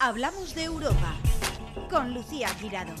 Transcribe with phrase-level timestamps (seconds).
[0.00, 1.16] Hablamos de Europa
[1.90, 2.94] con Lucía Girado.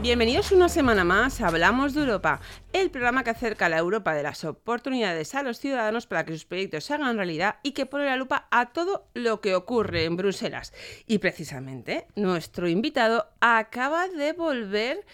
[0.00, 2.40] Bienvenidos una semana más a Hablamos de Europa,
[2.72, 6.32] el programa que acerca a la Europa de las oportunidades a los ciudadanos para que
[6.32, 10.04] sus proyectos se hagan realidad y que pone la lupa a todo lo que ocurre
[10.04, 10.72] en Bruselas.
[11.06, 15.04] Y precisamente nuestro invitado acaba de volver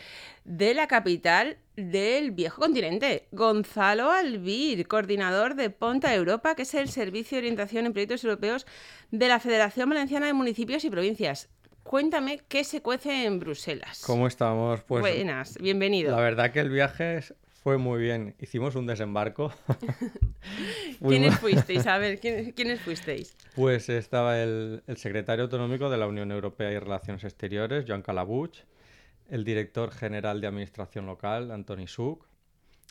[0.45, 6.89] de la capital del viejo continente, Gonzalo Albir, coordinador de Ponta Europa, que es el
[6.89, 8.67] Servicio de Orientación en Proyectos Europeos
[9.11, 11.49] de la Federación Valenciana de Municipios y Provincias.
[11.83, 14.03] Cuéntame qué se cuece en Bruselas.
[14.07, 14.83] ¿Cómo estamos?
[14.85, 16.15] Pues Buenas, bienvenido.
[16.17, 17.21] La verdad que el viaje
[17.65, 18.35] fue muy bien.
[18.41, 19.53] Hicimos un desembarco.
[21.01, 21.87] ¿Quiénes fuisteis?
[21.87, 23.35] A ver, ¿quiénes, fuisteis?
[23.55, 28.59] Pues estaba el, secretario autonómico de la Unión Europea y Relaciones Exteriores, Joan Calabuch,
[29.35, 32.25] el director general de Administración Local, Antoni Suc,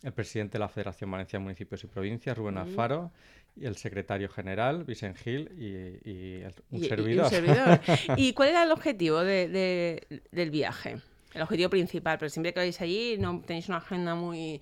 [0.04, 3.14] el presidente de la Federación Valencia de Municipios y Provincias, Rubén Alfaro,
[3.56, 7.32] y el secretario general, Vicent Gil, y, un servidor.
[8.18, 10.98] Y, cuál era el objetivo del viaje?
[11.34, 14.60] El objetivo principal, pero siempre que vais allí no tenéis una agenda muy,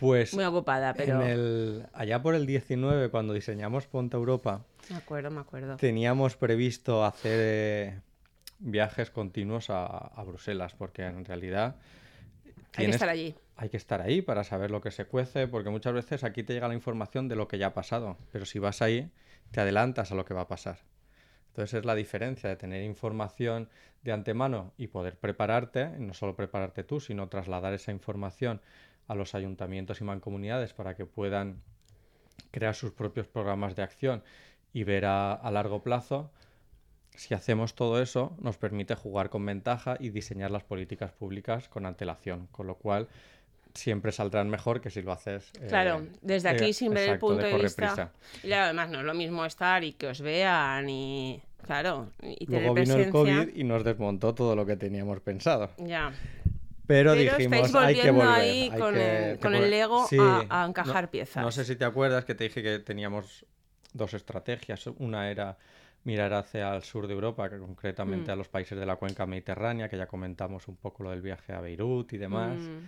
[0.00, 0.94] pues, muy ocupada.
[0.94, 1.20] Pero...
[1.92, 5.76] allá por el 19, cuando diseñamos Ponte Europa, me acuerdo, me acuerdo.
[5.76, 8.00] teníamos previsto hacer eh,
[8.60, 11.76] viajes continuos a, a, Bruselas, porque en realidad...
[12.76, 15.68] Hay que estar allí hay que estar ahí para saber lo que se cuece, porque
[15.68, 18.58] muchas veces aquí te llega la información de lo que ya ha pasado, pero si
[18.58, 19.10] vas ahí,
[19.50, 20.78] te adelantas a lo que va a pasar.
[21.48, 23.68] Entonces es la diferencia de tener información
[24.02, 28.62] de antemano y poder prepararte, no solo prepararte tú, sino trasladar esa información
[29.08, 31.60] a los ayuntamientos y mancomunidades para que puedan
[32.52, 34.24] crear sus propios programas de acción
[34.72, 36.32] y ver a, a largo plazo.
[37.14, 41.84] Si hacemos todo eso, nos permite jugar con ventaja y diseñar las políticas públicas con
[41.86, 43.08] antelación, con lo cual
[43.74, 45.50] siempre saldrán mejor que si lo haces.
[45.60, 48.12] Eh, claro, desde aquí eh, sin ver el punto de, vista.
[48.42, 51.42] Y además no es lo mismo estar y que os vean y.
[51.64, 55.70] Claro, y tener Luego vino el COVID y nos desmontó todo lo que teníamos pensado.
[55.76, 56.12] Ya.
[56.86, 58.28] Pero, dijimos, hay que volver.
[58.28, 60.08] Ahí con, el, con el Lego
[60.48, 61.44] a, encajar piezas.
[61.44, 63.46] No sé si te acuerdas que te dije que teníamos
[63.92, 64.86] dos estrategias.
[64.98, 65.56] Una era
[66.04, 68.32] mirar hacia el sur de Europa, que concretamente mm.
[68.32, 71.52] a los países de la cuenca mediterránea, que ya comentamos un poco lo del viaje
[71.52, 72.58] a Beirut y demás.
[72.58, 72.86] Mm.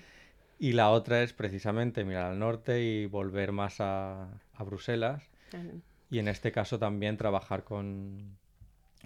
[0.59, 4.29] Y la otra es precisamente mirar al norte y volver más a,
[4.61, 5.29] Bruselas.
[6.09, 8.37] Y en este caso también trabajar con,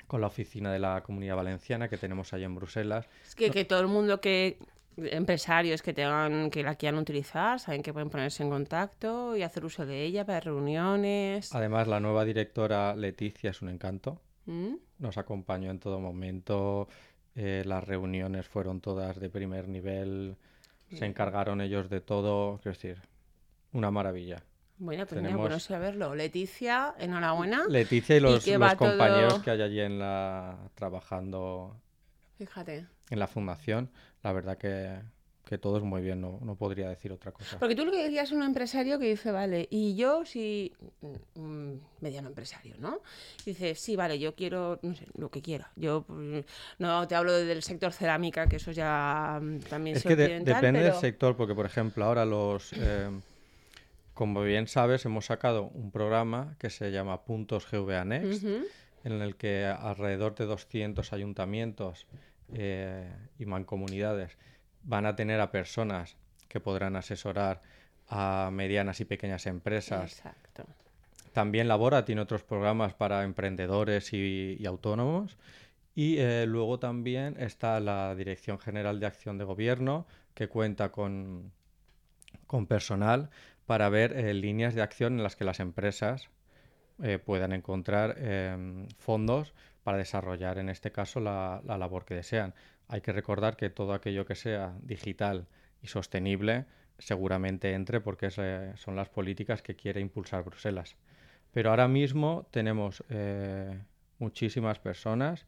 [0.06, 3.06] con la oficina de la Comunidad Valenciana que tenemos ahí en Bruselas.
[3.26, 4.58] Es que, que todo el mundo que
[4.96, 9.64] empresarios que tengan que la quieran utilizar saben que pueden ponerse en contacto y hacer
[9.64, 11.54] uso de ella para reuniones.
[11.54, 14.20] Además, la nueva directora Leticia es un encanto.
[14.46, 14.74] ¿Mm?
[14.98, 16.88] Nos acompañó en todo momento.
[17.34, 20.36] Eh, las reuniones fueron todas de primer nivel
[20.94, 22.98] se encargaron ellos de todo, quiero decir,
[23.72, 24.42] una maravilla.
[24.78, 25.40] Bueno, pues Tenemos...
[25.40, 26.14] bueno saberlo.
[26.14, 27.64] Leticia, enhorabuena.
[27.68, 28.44] Leticia y los,
[28.76, 31.76] compañeros que hay allí en la trabajando
[32.38, 32.86] Fíjate.
[33.10, 33.90] en la fundación,
[34.26, 34.98] la verdad que
[35.46, 37.56] que todo es muy bien, no, no, podría decir otra cosa.
[37.60, 40.72] Porque tú lo que decías es un empresario que dice, vale, y yo si,
[41.36, 43.00] mm, mediano empresario, ¿no?
[43.44, 45.70] Dice, sí, vale, yo quiero, no sé, lo que quiera.
[45.76, 46.38] Yo mm,
[46.80, 50.94] no te hablo del sector cerámica, que eso ya mm, también es que depende del
[50.94, 53.08] sector, porque por ejemplo ahora los, eh,
[54.14, 59.36] como bien sabes, hemos sacado un programa que se llama Puntos GVA Next, en el
[59.36, 62.08] que alrededor de 200 ayuntamientos
[62.52, 64.36] eh, y mancomunidades
[64.82, 66.16] van a tener a personas
[66.48, 67.60] que podrán asesorar
[68.08, 70.12] a medianas y pequeñas empresas.
[70.12, 70.64] Exacto.
[71.32, 75.36] También Labora tiene otros programas para emprendedores y, autónomos.
[75.94, 81.52] Y eh, luego también está la Dirección General de Acción de Gobierno, que cuenta con,
[82.46, 83.30] con personal
[83.66, 86.30] para ver eh, líneas de acción en las que las empresas
[87.02, 89.52] eh, puedan encontrar em, fondos
[89.86, 92.54] para desarrollar, en este caso, la labor que desean.
[92.88, 95.46] Hay que recordar que todo aquello que sea digital
[95.80, 96.64] y sostenible
[96.98, 100.96] seguramente entre porque son las políticas que quiere impulsar Bruselas.
[101.52, 103.78] Pero ahora mismo tenemos eh,
[104.18, 105.46] muchísimas personas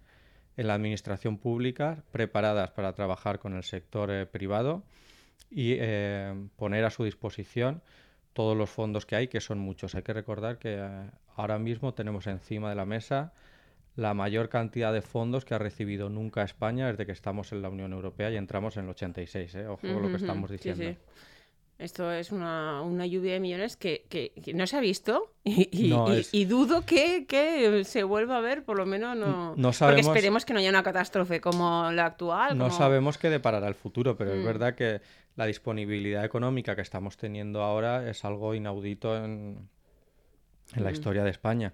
[0.57, 4.85] en la administración pública preparadas para trabajar con el sector eh, privado
[5.51, 7.83] y eh, poner a su disposición
[8.35, 9.97] todos los fondos que hay, que son muchos.
[9.97, 10.81] Hay que recordar que
[11.35, 13.33] ahora mismo tenemos encima de la mesa
[13.99, 17.69] la mayor cantidad de fondos que ha recibido nunca España desde que estamos en la
[17.69, 19.67] Unión Europea y entramos en el 86, ¿eh?
[19.67, 20.95] ojo con lo que estamos diciendo.
[21.81, 25.69] Esto es una, una lluvia de millones que, que- que no se ha visto y,
[25.87, 29.17] y- No, y- es- y dudo que, que se vuelva a ver, por lo menos
[29.17, 29.55] no.
[29.57, 32.57] No Porque esperemos que no haya una catástrofe como la actual.
[32.57, 34.45] No sabemos qué deparará el futuro, pero es Mm.
[34.47, 35.01] verdad que
[35.37, 39.69] la disponibilidad económica que estamos teniendo ahora es algo inaudito en,
[40.75, 40.95] en la Mm.
[40.95, 41.73] historia de España.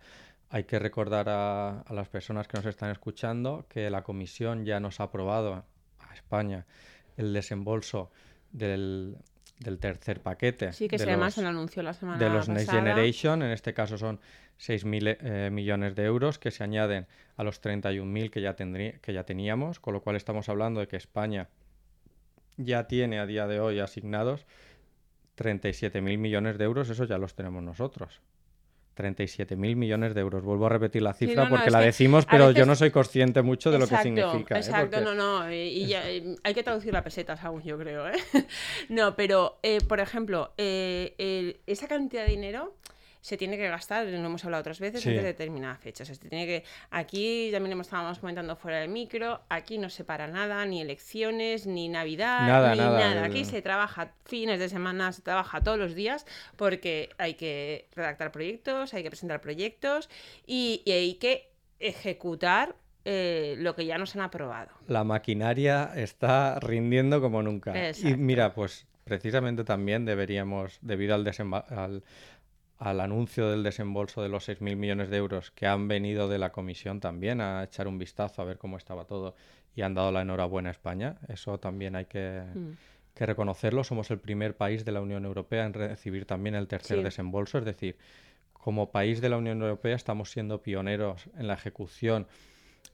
[0.55, 4.79] Hay que recordar a, a las personas que nos están escuchando que la Comisión ya
[4.79, 5.65] nos ha aprobado
[5.99, 6.65] a España
[7.17, 8.13] el desembolso
[8.53, 9.17] del,
[9.59, 12.67] del tercer paquete Sí, que se además se lo anunció la semana de los Next
[12.67, 12.83] pasada.
[12.85, 14.21] Generation, en este caso son
[14.61, 19.13] 6.000 eh, millones de euros que se añaden a los 31.000 que ya, tendrí- que
[19.13, 21.49] ya teníamos, con lo cual estamos hablando de que España
[22.57, 24.47] ya tiene a día de hoy asignados
[25.37, 28.21] 37.000 millones de euros, eso ya los tenemos nosotros.
[28.97, 30.43] 37.000 millones de euros.
[30.45, 32.91] Vuelvo a repetir la Sí, cifra no, no, porque la decimos, pero yo no soy
[32.91, 34.57] consciente mucho de lo que Exacto, significa.
[34.57, 34.59] ¿eh?
[34.59, 35.53] Exacto, Porque- no, no.
[35.53, 38.09] Y, y ya, eh, hay que traducir la peseta, aún, yo creo.
[38.09, 38.13] ¿eh?
[38.89, 42.75] No, pero, eh, por ejemplo, eh, el- esa cantidad de dinero
[43.25, 45.09] se tiene que gastar, lo hemos hablado otras veces, Sí.
[45.09, 46.03] antes de determinada fecha.
[46.03, 49.89] O sea, se tiene que, aquí también lo estábamos comentando fuera del micro, aquí no
[49.89, 54.69] se para nada, ni elecciones, ni Navidad, Nada, ni nada, Aquí se trabaja fines de
[54.69, 56.27] semana, se trabaja todos los días,
[56.57, 60.11] porque hay que redactar proyectos, hay que presentar proyectos
[60.47, 61.51] y, y hay que
[61.81, 62.77] ejecutar
[63.07, 64.69] eh, lo que ya nos han aprobado.
[64.87, 67.73] La maquinaria está rindiendo como nunca.
[67.91, 71.27] Y mira, pues precisamente también deberíamos, debido al,
[71.69, 72.03] al,
[72.79, 76.51] al anuncio del desembolso de los 6.000 millones de euros que han venido de la
[76.53, 79.35] comisión también a echar un vistazo a ver cómo estaba todo
[79.77, 82.71] y han dado la enhorabuena a España, eso también hay que, Mm.
[83.15, 83.85] que reconocerlo.
[83.85, 87.05] Somos el primer país de la Unión Europea en recibir también el tercer Sí.
[87.05, 87.97] desembolso, es decir,
[88.53, 92.27] como país de la Unión Europea estamos siendo pioneros en la ejecución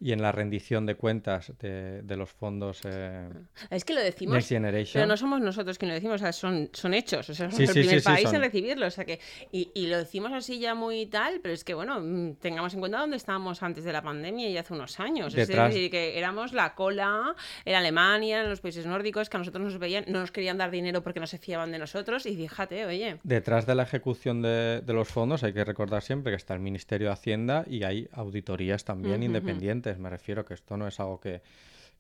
[0.01, 3.29] y en la rendición de cuentas de, de los fondos eh,
[3.71, 4.93] Es que lo decimos, Next Generation.
[4.95, 7.57] pero no somos nosotros quienes lo decimos, o sea, son, son hechos, o sea, somos
[7.57, 9.21] Sí, el sí, primer sí, país en recibirlo, o sea que,
[9.53, 12.81] y, y lo decimos así ya muy tal, pero es que bueno, mm, tengamos en
[12.81, 16.19] cuenta dónde estábamos antes de la pandemia y hace unos años, Detrás- es decir, que
[16.19, 20.21] éramos la cola, en Alemania, en los países nórdicos, que a nosotros nos veían, no
[20.21, 23.75] nos querían dar dinero porque no se fiaban de nosotros, y fíjate, oye, Detrás de
[23.75, 27.13] la ejecución de, de los fondos hay que recordar siempre que está el Ministerio de
[27.13, 29.27] Hacienda y hay auditorías también Ujú, ujú.
[29.27, 29.90] independientes.
[29.99, 31.43] Me refiero que esto no es algo que,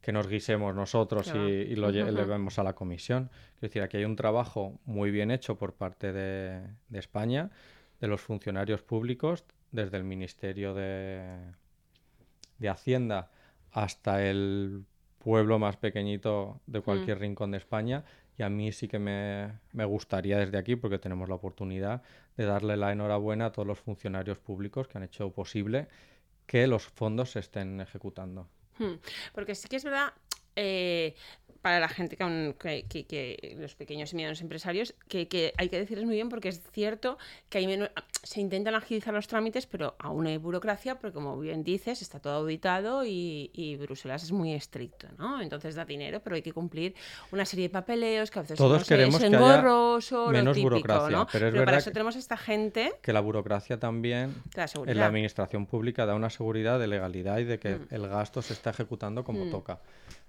[0.00, 3.30] que nos guisemos nosotros y, lo llevemos a la comisión.
[3.56, 7.50] Es decir, aquí hay un trabajo muy bien hecho por parte de, de España,
[8.00, 11.38] de los funcionarios públicos, desde el Ministerio de,
[12.58, 13.30] de Hacienda
[13.72, 14.84] hasta el
[15.18, 18.04] pueblo más pequeñito de cualquier rincón de España.
[18.38, 22.02] Y a mí sí que me, me gustaría desde aquí, porque tenemos la oportunidad
[22.38, 25.88] de darle la enhorabuena a todos los funcionarios públicos que han hecho posible
[26.50, 28.48] que los fondos se estén ejecutando.
[28.76, 28.94] Hmm,
[29.32, 30.12] Porque sí que es verdad,
[30.56, 31.14] eh,
[31.62, 35.52] para la gente que, aún- que, que- que los pequeños y medianos empresarios, que, que
[35.58, 37.18] hay que decirles muy bien porque es cierto
[37.48, 37.90] que hay menos-
[38.22, 42.34] se intentan agilizar los trámites, pero aún hay burocracia, porque como bien dices, está todo
[42.34, 45.40] auditado y, y Bruselas es muy estricto, ¿no?
[45.42, 46.94] Entonces da dinero, pero hay que cumplir
[47.32, 51.16] una serie de papeleos que a veces Todos no queremos que haya menos típico, burocracia,
[51.16, 51.26] ¿no?
[51.30, 55.06] pero es para verdad eso tenemos esta gente Que la burocracia también la en la
[55.06, 57.86] administración pública da una seguridad de legalidad y de que Mm.
[57.90, 59.50] el gasto se está ejecutando como Mm.
[59.50, 59.80] toca.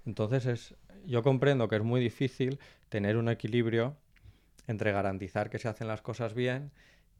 [0.05, 0.73] Entonces es,
[1.05, 2.59] yo comprendo que es muy difícil
[2.89, 3.95] tener un equilibrio
[4.67, 6.71] entre garantizar que se hacen las cosas bien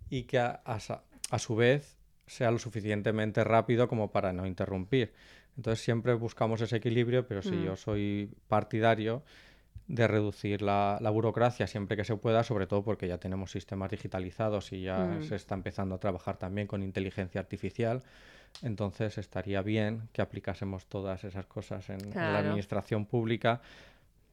[0.10, 1.98] y que a, a su vez
[2.28, 5.13] sea lo suficientemente rápido como para no interrumpir.
[5.57, 7.63] Entonces siempre buscamos ese equilibrio, pero sí, Mm.
[7.63, 9.24] yo soy partidario
[9.88, 13.92] de reducir la, la burocracia siempre que se pueda, sobre todo porque ya tenemos sistemas
[13.92, 15.24] digitalizados y ya Mm.
[15.24, 18.04] se está empezando a trabajar también con inteligencia artificial.
[18.61, 23.61] Entonces estaría bien que aplicásemos todas esas cosas en, en la administración pública,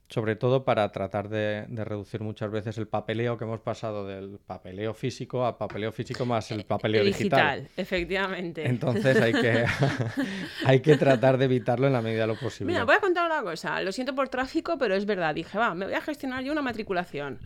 [0.09, 4.39] sobre todo para tratar de, de reducir muchas veces el papeleo que hemos pasado del
[4.39, 7.61] papeleo físico a papeleo físico más el papeleo digital.
[7.61, 8.67] digital, efectivamente.
[8.67, 9.65] Entonces hay que,
[10.65, 12.73] hay que tratar de evitarlo en la medida de lo posible.
[12.73, 13.81] Mira, voy a contar una cosa.
[13.83, 15.35] Lo siento por tráfico, pero es verdad.
[15.35, 17.39] Dije, va, me voy a gestionar yo una matriculación.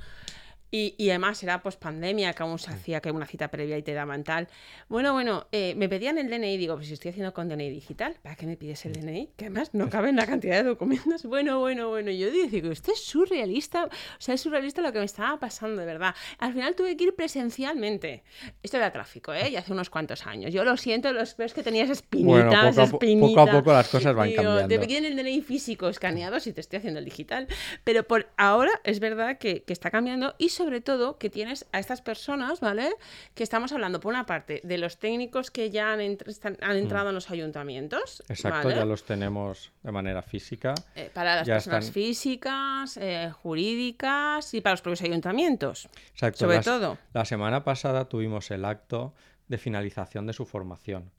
[0.74, 3.82] Y, y además era pues pandemia, que aún se hacía que una cita previa y
[3.82, 4.48] te daban tal.
[4.88, 8.16] Bueno, bueno, eh, me pedían el DNI, digo, pues si estoy haciendo con DNI digital,
[8.22, 9.28] ¿para qué me pides el DNI?
[9.36, 11.24] Que además no cabe en la cantidad de documentos.
[11.24, 15.04] Bueno, bueno, bueno, yo digo, esto es surrealista, o sea, es surrealista lo que me
[15.04, 16.14] estaba pasando, de verdad.
[16.38, 18.22] Al final tuve que ir presencialmente.
[18.62, 19.50] Esto era tráfico, ¿eh?
[19.50, 20.54] Y hace unos cuantos años.
[20.54, 23.28] Yo lo siento, los ves que tenías espinitas, Bueno, poco a, espinitas.
[23.30, 24.68] poco a poco las cosas van Digo, cambiando.
[24.68, 27.46] Te piden el DNI físico escaneado si te estoy haciendo el digital.
[27.84, 31.78] Pero por ahora es verdad que, que está cambiando y sobre todo que tienes a
[31.78, 32.90] estas personas, ¿vale?
[33.34, 37.14] Que estamos hablando, por una parte, de los técnicos que ya han, han entrado en
[37.14, 38.22] los ayuntamientos.
[38.28, 40.74] Exacto, ya los tenemos de manera física.
[40.94, 45.88] Eh, para las personas físicas, eh, jurídicas y para los propios ayuntamientos.
[46.12, 46.38] Exacto.
[46.38, 46.98] Sobre todo.
[47.12, 49.14] La semana pasada tuvimos el acto
[49.48, 51.10] de finalización de su formación.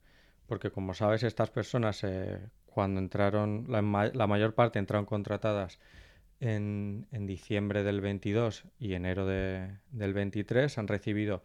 [0.46, 3.82] Porque como sabes, estas personas eh, cuando entraron, la,
[4.26, 5.78] mayor parte entraron contratadas
[6.44, 11.42] en, diciembre del 22 y enero del 23, han recibido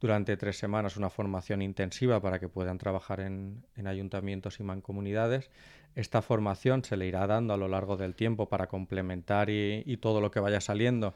[0.00, 5.50] durante tres semanas una formación intensiva para que puedan trabajar en, ayuntamientos y mancomunidades.
[5.94, 9.96] Esta formación se le irá dando a lo largo del tiempo para complementar y, y
[9.96, 11.14] todo lo que vaya saliendo,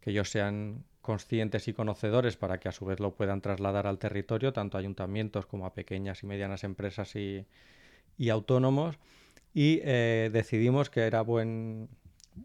[0.00, 3.98] que ellos sean conscientes y conocedores para que a su vez lo puedan trasladar al
[3.98, 7.46] territorio, tanto a ayuntamientos como a pequeñas y medianas empresas y,
[8.30, 8.98] autónomos.
[9.52, 11.88] Y eh, decidimos que era buen,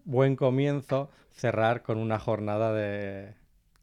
[0.03, 3.33] buen comienzo cerrar con una jornada de,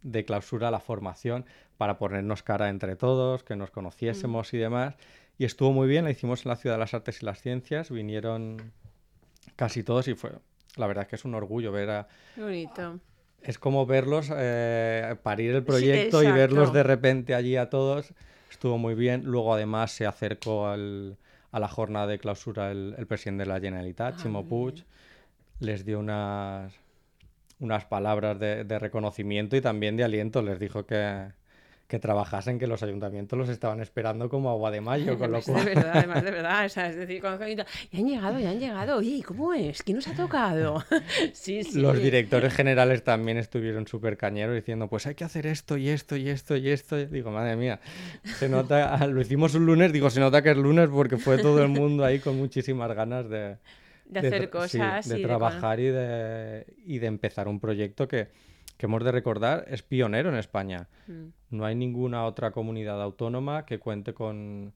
[0.02, 1.44] de clausura la formación
[1.76, 4.94] para ponernos cara entre todos, que nos conociésemos y demás.
[5.38, 7.90] Y estuvo muy bien, la hicimos en la Ciudad de las Artes y las Ciencias,
[7.90, 8.72] vinieron
[9.56, 10.32] casi todos y fue,
[10.76, 13.00] la verdad es que es un orgullo ver a, Bonito
[13.42, 18.12] es como verlos eh, parir el proyecto y verlos de repente allí a todos.
[18.50, 19.24] Estuvo muy bien.
[19.24, 21.16] Luego, además, se acercó al,
[21.50, 24.84] a la jornada de clausura el, presidente de la Generalitat, Chimo ah, Puig.
[25.62, 26.72] Les dio unas,
[27.60, 30.42] unas palabras de, de, reconocimiento y también de aliento.
[30.42, 31.28] Les dijo que,
[31.92, 35.62] que trabajasen, que los ayuntamientos los estaban esperando como agua de mayo, con lo cual...
[35.62, 39.52] De verdad, además, de verdad, es decir, ya han llegado, ya han llegado, oye, ¿cómo
[39.52, 39.82] es?
[39.82, 40.82] ¿Quién nos ha tocado?
[41.34, 41.78] sí, sí.
[41.78, 46.16] Los directores generales también estuvieron súper cañeros diciendo, pues hay que hacer esto y esto
[46.16, 46.96] y esto y esto.
[46.96, 47.78] digo, madre mía,
[48.38, 51.62] se nota, lo hicimos un lunes, digo, se nota que es lunes porque fue todo
[51.62, 53.58] el mundo ahí con muchísimas ganas de...
[54.12, 55.08] De hacer cosas.
[55.08, 58.28] de trabajar y, de, y de empezar un proyecto que
[58.82, 60.88] que hemos de recordar, es pionero en España.
[61.06, 61.26] Mm.
[61.50, 64.74] No hay ninguna otra comunidad autónoma que cuente con,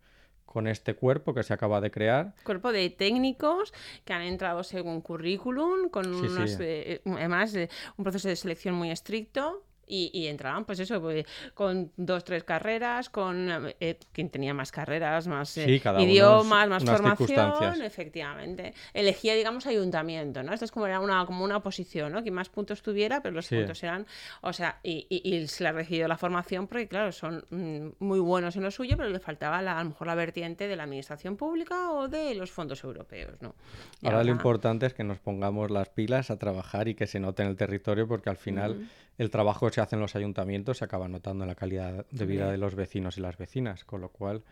[0.66, 2.34] este cuerpo que se acaba de crear.
[2.44, 3.74] Cuerpo de técnicos
[4.04, 7.54] que han entrado según currículum, con unos, eh, además
[7.96, 11.24] un proceso de selección muy estricto y, y, entraban, pues eso, pues,
[11.54, 13.48] con dos, tres carreras, con
[13.80, 18.74] eh, quien tenía más carreras, más eh, idiomas, más formación, efectivamente.
[18.92, 20.52] Elegía, digamos, ayuntamiento, ¿no?
[20.52, 22.22] Esto es como era una, como una oposición, ¿no?
[22.22, 24.06] Que más puntos tuviera, pero los puntos eran,
[24.40, 28.20] o sea, y, y, se le ha recibido la formación porque, claro, son mm, muy
[28.20, 31.36] buenos en lo suyo, pero le faltaba a lo mejor la vertiente de la administración
[31.36, 33.54] pública o de los fondos europeos, ¿no?
[34.02, 37.42] ahora, lo importante es que nos pongamos las pilas a trabajar y que se note
[37.42, 38.88] en el territorio porque al final
[39.18, 42.26] el trabajo que se hace en los ayuntamientos se acaba notando en la calidad de
[42.26, 44.42] vida de los vecinos y las vecinas, con lo cual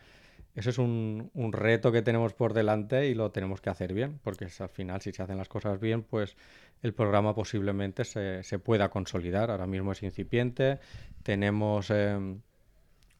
[0.54, 4.47] eso es un, reto que tenemos por delante y lo tenemos que hacer bien, porque
[4.59, 6.37] al final si se hacen las cosas bien, pues
[6.83, 9.50] el programa posiblemente se, se pueda consolidar.
[9.50, 10.78] Ahora mismo es incipiente,
[11.25, 12.40] tenemos em,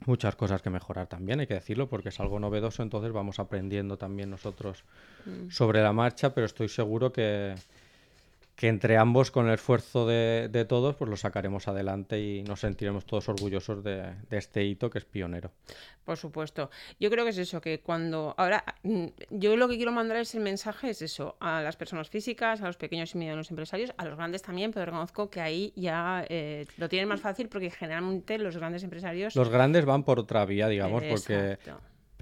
[0.07, 3.97] muchas cosas que mejorar también, hay que decirlo, porque es algo novedoso, entonces vamos aprendiendo
[3.99, 4.85] también nosotros
[5.27, 5.51] mm.
[5.51, 7.55] sobre la marcha, pero estoy seguro que
[8.57, 13.05] que entre ambos, con el esfuerzo de, todos, pues lo sacaremos adelante y nos sentiremos
[13.05, 15.51] todos orgullosos de, este hito que es pionero.
[16.05, 16.71] Por supuesto.
[17.01, 18.35] Yo creo que es eso, que cuando...
[18.37, 22.09] Ahora, mm, yo lo que quiero mandar es el mensaje, es eso, a las personas
[22.11, 25.73] físicas, a los pequeños y medianos empresarios, a los grandes también, pero reconozco que ahí
[25.75, 29.35] ya eh, lo tienen más fácil porque generalmente los grandes empresarios...
[29.35, 31.59] Los grandes van por otra vía, digamos, porque...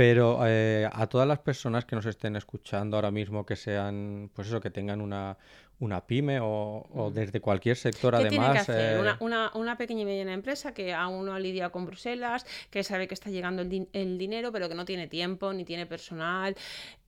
[0.03, 4.49] Pero eh, a todas las personas que nos estén escuchando ahora mismo, que sean, pues
[4.49, 5.39] eso, que tengan una,
[5.79, 8.31] una pyme o, desde cualquier sector ¿Qué además.
[8.31, 8.97] Tiene que hacer?
[8.97, 12.83] Eh, una, una, pequeña y mediana empresa que aún no ha lidiado con Bruselas, que
[12.83, 16.57] sabe que está llegando el, el dinero, pero que no tiene tiempo ni tiene personal.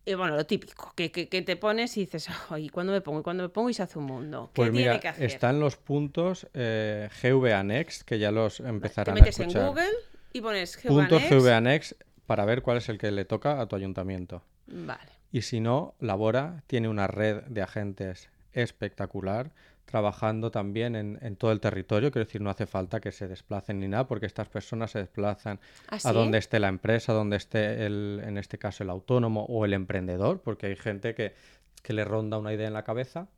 [0.04, 3.18] Y bueno, lo típico, que, que, te pones y dices, ¿y cuándo me pongo?
[3.18, 3.70] ¿Y cuándo me pongo?
[3.70, 4.50] Y se hace un mundo.
[4.54, 5.24] ¿Qué pues tiene que hacer?
[5.24, 9.90] Están los puntos eh, GVA Next, que ya los empezarán te metes en Google
[10.32, 11.94] y pones puntos GVA Next
[12.26, 14.42] para ver cuál es el que le toca a tu ayuntamiento.
[14.66, 15.12] Vale.
[15.30, 19.52] Y si no, Labora tiene una red de agentes espectacular,
[19.84, 22.10] trabajando también en, todo el territorio.
[22.10, 25.60] Quiero decir, no hace falta que se desplacen ni nada, porque estas personas se desplazan
[25.88, 29.64] ¿Ah, a donde esté la empresa, donde esté, el, en este caso, el autónomo o
[29.64, 31.34] el emprendedor, porque hay gente que,
[31.82, 33.28] que le ronda una idea en la cabeza.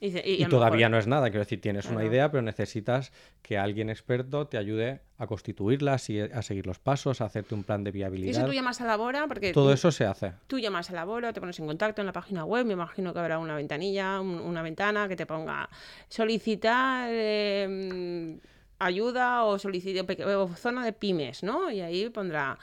[0.00, 3.12] Y, todavía no es nada, quiero decir, tienes una idea, pero necesitas
[3.42, 7.82] que alguien experto te ayude a constituirla, a seguir los pasos, a hacerte un plan
[7.82, 8.28] de viabilidad.
[8.28, 9.26] ¿Y eso tú llamas a Labora?
[9.26, 10.34] Porque Todo eso se hace.
[10.46, 13.18] Tú llamas a Labora, te pones en contacto en la página web, me imagino que
[13.18, 15.68] habrá una ventanilla, una ventana que te ponga
[16.08, 18.38] solicitar em,
[18.78, 20.06] ayuda o solicitar
[20.56, 21.72] zona de pymes, ¿no?
[21.72, 22.56] Y ahí pondrá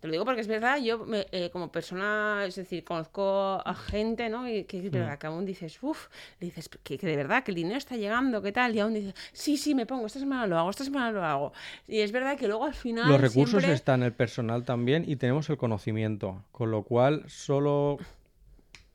[0.00, 3.74] Te lo digo porque es verdad, yo me- eh, como persona, es decir, conozco a
[3.74, 4.48] gente, ¿no?
[4.48, 6.08] Y que es verdad que aún dices, uff,
[6.40, 8.74] le dices que, que de verdad, que el dinero está llegando, ¿qué tal?
[8.74, 11.52] Y aún dices, sí, sí, me pongo, esta semana lo hago, esta semana lo hago.
[11.86, 13.08] Y es verdad que luego al final.
[13.08, 17.98] Los recursos siempre- están, el personal también y tenemos el conocimiento, con lo cual solo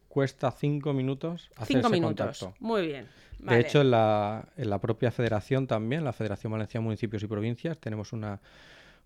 [0.09, 2.39] cuesta cinco minutos hacer Cinco ese minutos.
[2.39, 2.55] contacto.
[2.65, 3.07] Muy bien.
[3.39, 7.27] De hecho, en la, en la propia federación también, la Federación Valenciana de Municipios y
[7.27, 8.39] Provincias, tenemos una,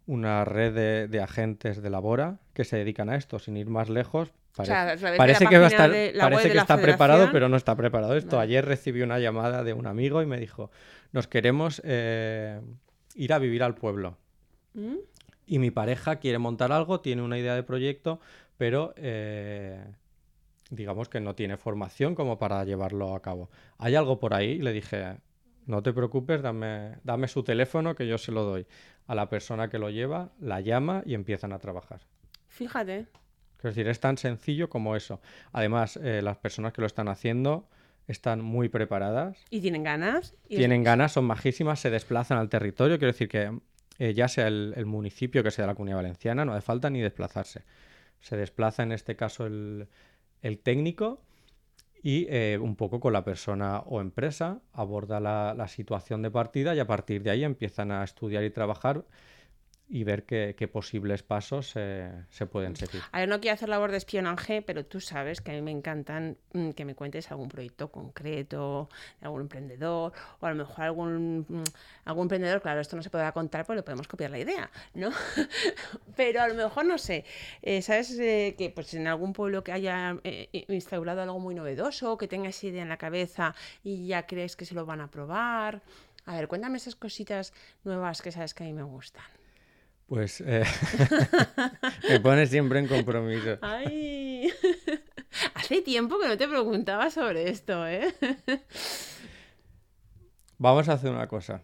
[0.10, 3.90] una red de, de agentes de labora que se dedican a esto, sin ir más
[3.90, 4.34] lejos.
[4.58, 8.18] O sea, Parece, parece que va a estar, parece está preparado, pero no está preparado
[8.18, 8.38] esto.
[8.38, 8.50] Vale.
[8.50, 10.72] Ayer recibí una llamada de un amigo y me dijo,
[11.12, 12.60] nos queremos eh,
[13.14, 14.18] ir a vivir al pueblo.
[14.74, 14.96] ¿Mm?
[15.46, 18.20] Y mi pareja quiere montar algo, tiene una idea de proyecto,
[18.58, 19.86] pero eh,
[20.72, 23.52] digamos que no tiene formación como para llevarlo a cabo.
[23.78, 24.54] ¿Hay algo por ahí?
[24.54, 25.18] Y le dije,
[25.70, 28.66] no te preocupes, dame, dame su teléfono que yo se lo doy.
[29.08, 32.02] A la persona que lo lleva, la llama y empiezan a trabajar.
[32.48, 33.06] Fíjate.
[33.58, 35.22] Es decir, es tan sencillo como eso.
[35.52, 37.68] Además, eh, las personas que lo están haciendo
[38.08, 40.34] están muy preparadas Y tienen ganas.
[40.48, 42.98] y es- tienen ganas, son majísimas, se desplazan al territorio.
[42.98, 43.60] Quiero decir que
[44.00, 46.90] eh, ya sea el, el municipio que sea de la Comunidad Valenciana, no hace falta
[46.90, 47.64] ni desplazarse.
[48.22, 49.88] Se desplaza en este caso el,
[50.42, 51.22] el técnico
[52.02, 56.76] y eh, un poco con la persona o empresa aborda la, la situación de partida
[56.76, 59.06] y a partir de ahí empiezan a estudiar y trabajar
[59.90, 63.02] y ver qué, posibles pasos se pueden seguir.
[63.12, 65.72] A ver, no quiero hacer labor de espionaje, pero tú sabes que a mí me
[65.72, 68.90] encantan mm, que me cuentes algún proyecto concreto,
[69.22, 71.64] algún emprendedor, o a lo mejor algún, mm,
[72.06, 75.10] algún emprendedor, claro, esto no se podrá contar, pues le podemos copiar la idea, ¿no?
[76.16, 77.26] pero a lo mejor, no sé,
[77.62, 78.12] eh, ¿sabes?
[78.20, 82.50] eh, que pues en algún pueblo que haya eh, instaurado algo muy novedoso, que tenga
[82.50, 85.82] esa idea en la cabeza y ya crees que se lo van a probar.
[86.26, 87.54] A ver, cuéntame esas cositas
[87.84, 89.39] nuevas que sabes que a mí me gustan.
[90.10, 90.64] Pues eh,
[92.10, 93.60] me pones siempre en compromiso.
[93.62, 94.52] Ay,
[95.54, 98.12] hace tiempo que no te preguntaba sobre esto, ¿eh?
[100.58, 101.62] Vamos a hacer una cosa.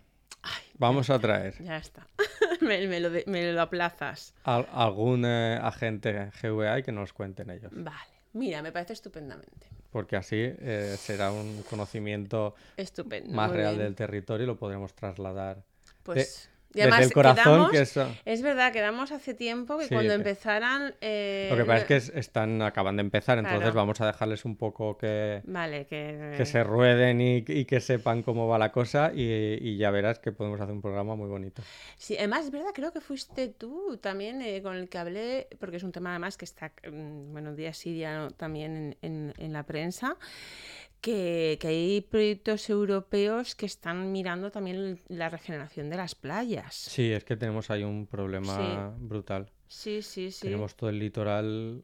[0.77, 2.05] Vamos a traer Ya está.
[2.61, 4.33] me, me lo, de- me lo aplazas.
[4.43, 7.71] al- algún eh, agente GVA y que nos cuenten ellos.
[7.73, 7.97] Vale.
[8.33, 9.67] Mira, me parece estupendamente.
[9.89, 13.33] Porque así eh, será un conocimiento Estupendo.
[13.33, 13.85] más real bien.
[13.85, 15.63] del territorio y lo podremos trasladar.
[16.03, 16.49] Pues.
[16.75, 18.15] Y Desde además el corazón, quedamos- que eso.
[18.25, 20.93] Es verdad, quedamos hace tiempo que Sí, cuando empezaran.
[20.99, 23.75] eh, Lo que pasa es que es- están, acaban de empezar, entonces Claro.
[23.75, 26.33] vamos a dejarles un poco que, Vale, que.
[26.35, 29.23] que se rueden y, y que sepan cómo va la cosa y,
[29.61, 31.63] y ya verás que podemos hacer un programa muy bonito.
[31.97, 35.77] Sí, además es verdad, creo que fuiste tú también eh, con el que hablé, porque
[35.77, 39.33] es un tema además que está, mm, bueno, día sí, día no, también en, en-
[39.37, 40.17] en la prensa,
[41.05, 46.73] que, que hay proyectos europeos que están mirando también la regeneración de las playas.
[46.73, 49.51] Sí, es que tenemos ahí un problema brutal.
[49.67, 50.47] Sí, sí, sí.
[50.47, 51.83] Tenemos todo el litoral,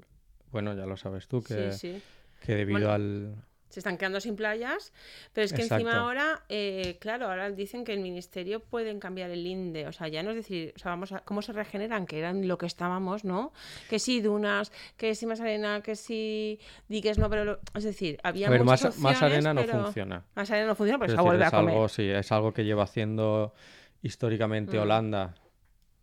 [0.52, 2.02] bueno, ya lo sabes tú, que, Sí, sí.
[2.44, 3.36] que debido Bueno, al...
[3.72, 4.92] Se están quedando sin playas,
[5.34, 6.00] pero es que encima Exacto.
[6.00, 10.22] ahora, eh, claro, ahora dicen que el ministerio pueden cambiar el INDE, o sea, ya
[10.24, 13.24] no es decir, o sea, vamos a, cómo se regeneran, que eran lo que estábamos,
[13.24, 13.54] ¿no?
[13.90, 18.20] Que sí dunas, que sí más arena, que sí diques no, pero lo- es decir,
[18.24, 20.26] había A ver, más, muchas más opciones, arena no pero- funciona.
[20.36, 21.74] Más arena no funciona, Es se vuelve a comer.
[21.74, 23.54] algo, sí, es algo que lleva haciendo
[24.02, 24.82] históricamente Mm.
[24.82, 25.36] Holanda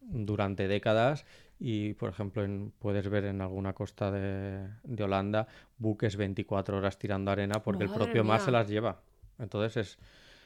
[0.00, 1.26] durante décadas
[1.60, 5.46] y, por ejemplo, en- puedes ver en alguna costa de, de Holanda
[5.78, 9.00] buques 24 horas tirando arena porque el Madre propio mar se las lleva.
[9.38, 9.98] Entonces es...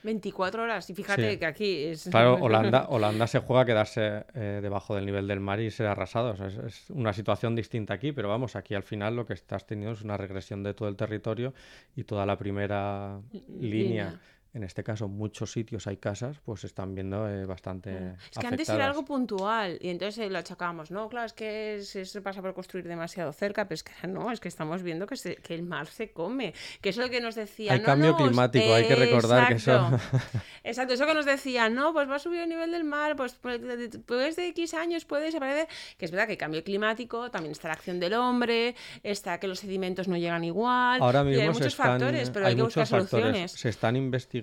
[0.05, 1.39] 24 horas, y fíjate Sí.
[1.39, 2.09] que aquí es...
[2.11, 5.87] Claro, Holanda, Holanda se juega a quedarse eh, debajo del nivel del mar y ser
[5.87, 6.33] arrasado.
[6.33, 9.35] O sea, es, es una situación distinta aquí, pero vamos, aquí al final lo que
[9.35, 11.55] estás teniendo es una regresión de todo el territorio
[11.95, 13.61] y toda la primera línea.
[13.61, 14.21] línea.
[14.55, 18.17] En este caso, muchos sitios hay casas, pues se están viendo eh, bastante.
[18.31, 21.81] Es que antes era algo puntual y entonces eh, lo achacábamos, no, claro, es que
[21.83, 25.17] se, pasa por construir demasiado cerca, pero es que no, es que estamos viendo que,
[25.17, 27.73] se- que el mar se come, que eso es lo que nos decía.
[27.73, 29.99] Hay no, cambio no, climático, hay que recordar que eso-
[30.65, 30.93] Exacto.
[30.93, 33.59] Eso que nos decía, no, pues va a subir el nivel del mar, pues pues
[33.59, 37.69] de- de- X años puede desaparecer, que es verdad que hay cambio climático, también está
[37.69, 41.49] la acción del hombre, está que los sedimentos no llegan igual, Ahora y mismo hay
[41.49, 43.09] muchos están, factores, pero hay, hay que buscar factores.
[43.11, 43.53] soluciones.
[43.53, 44.42] Se están investigando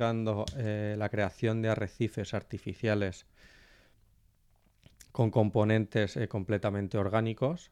[0.58, 3.26] eh, la creación de arrecifes artificiales
[5.12, 7.72] con componentes eh, completamente orgánicos.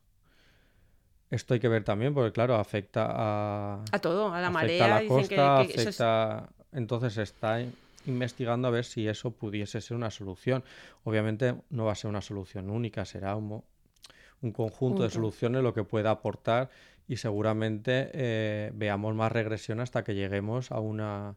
[1.30, 4.88] Esto hay que ver también porque, claro, afecta a, A todo, a la marea, a
[4.88, 6.50] la dicen que- costa, que, eso es- afecta...
[6.74, 7.74] Entonces está in-
[8.06, 10.63] investigando a ver si eso pudiese ser una solución.
[11.04, 13.63] Obviamente no va a ser una solución única, será un,
[14.52, 16.70] conjunto de soluciones lo que pueda aportar
[17.08, 21.36] y seguramente eh, veamos más regresión hasta que lleguemos a una,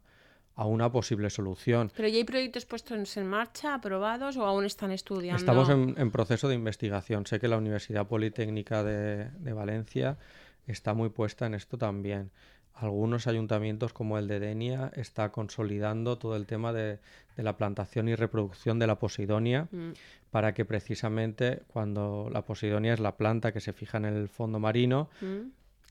[0.61, 1.91] a una posible solución.
[1.97, 5.39] ¿Pero ya hay proyectos puestos en marcha, aprobados o aún están estudiando?
[5.39, 7.25] Estamos en, en proceso de investigación.
[7.25, 10.19] Sé que la Universidad Politécnica de, de Valencia
[10.67, 12.31] está muy puesta en esto también.
[12.75, 16.99] Algunos ayuntamientos como el de Denia está consolidando todo el tema de,
[17.37, 19.93] de la plantación y reproducción de la posidonia Mm,
[20.31, 24.59] para que precisamente cuando la posidonia es la planta que se fija en el fondo
[24.59, 25.41] marino, mm.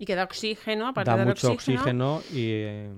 [0.01, 2.15] Y que da oxígeno, aparte da de mucho oxígeno.
[2.17, 2.89] oxígeno y eh,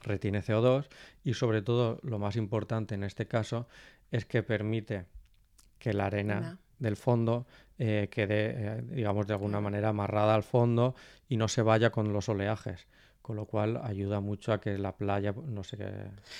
[0.00, 0.88] retiene CO2
[1.24, 3.66] y sobre todo lo más importante en este caso
[4.10, 5.06] es que permite
[5.78, 7.46] que la arena del fondo
[7.78, 10.94] eh, quede, eh, digamos, de alguna manera amarrada al fondo
[11.28, 12.86] y no se vaya con los oleajes.
[13.22, 15.84] Con lo cual ayuda mucho a que la playa, no sé qué,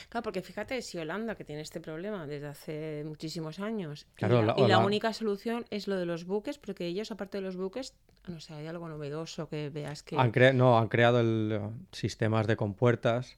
[0.08, 4.40] Claro, porque fíjate, si Holanda, que tiene este problema desde hace muchísimos años, y Claro,
[4.40, 7.36] la- la- y, la, Hola- única solución es lo de los buques, porque ellos, aparte
[7.38, 7.94] de los buques,
[8.26, 10.18] no sé, hay algo novedoso que veas que...
[10.18, 11.60] Han no, han creado el, eh,
[11.92, 13.36] sistemas de compuertas,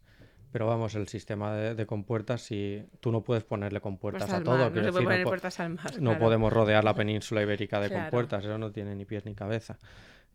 [0.52, 4.44] pero vamos, el sistema de, de compuertas, si tú no puedes ponerle compuertas Puertas a
[4.44, 5.92] todo, mar, no quiero se puede decir, poner po- puertas al mar.
[5.98, 6.18] no claro.
[6.20, 8.02] podemos rodear la península ibérica de Claro.
[8.04, 9.78] compuertas, eso no tiene ni pies ni cabeza.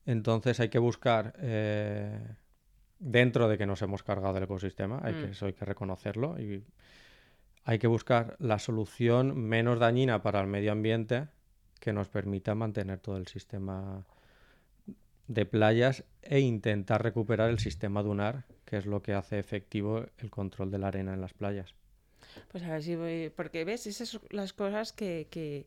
[0.06, 2.20] Entonces hay que buscar, eh,
[3.00, 5.32] dentro de que nos hemos cargado el ecosistema, hay que, Mm.
[5.32, 6.64] eso hay que reconocerlo, y
[7.64, 11.28] hay que buscar la solución menos dañina para el medio ambiente
[11.80, 14.04] que nos permita mantener todo el sistema
[15.28, 20.30] de playas e intentar recuperar el sistema dunar, que es lo que hace efectivo el
[20.30, 21.74] control de la arena en las playas.
[22.52, 23.32] Pues a ver si voy...
[23.36, 25.66] Porque ves, esas son las cosas que, que,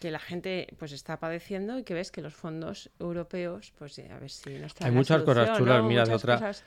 [0.00, 4.10] que la gente pues está padeciendo y que ves que los fondos europeos, pues eh,
[4.10, 5.88] a ver si nos traen la muchas cosas chulas, ¿no?
[5.88, 6.64] mira, de otra- cosas-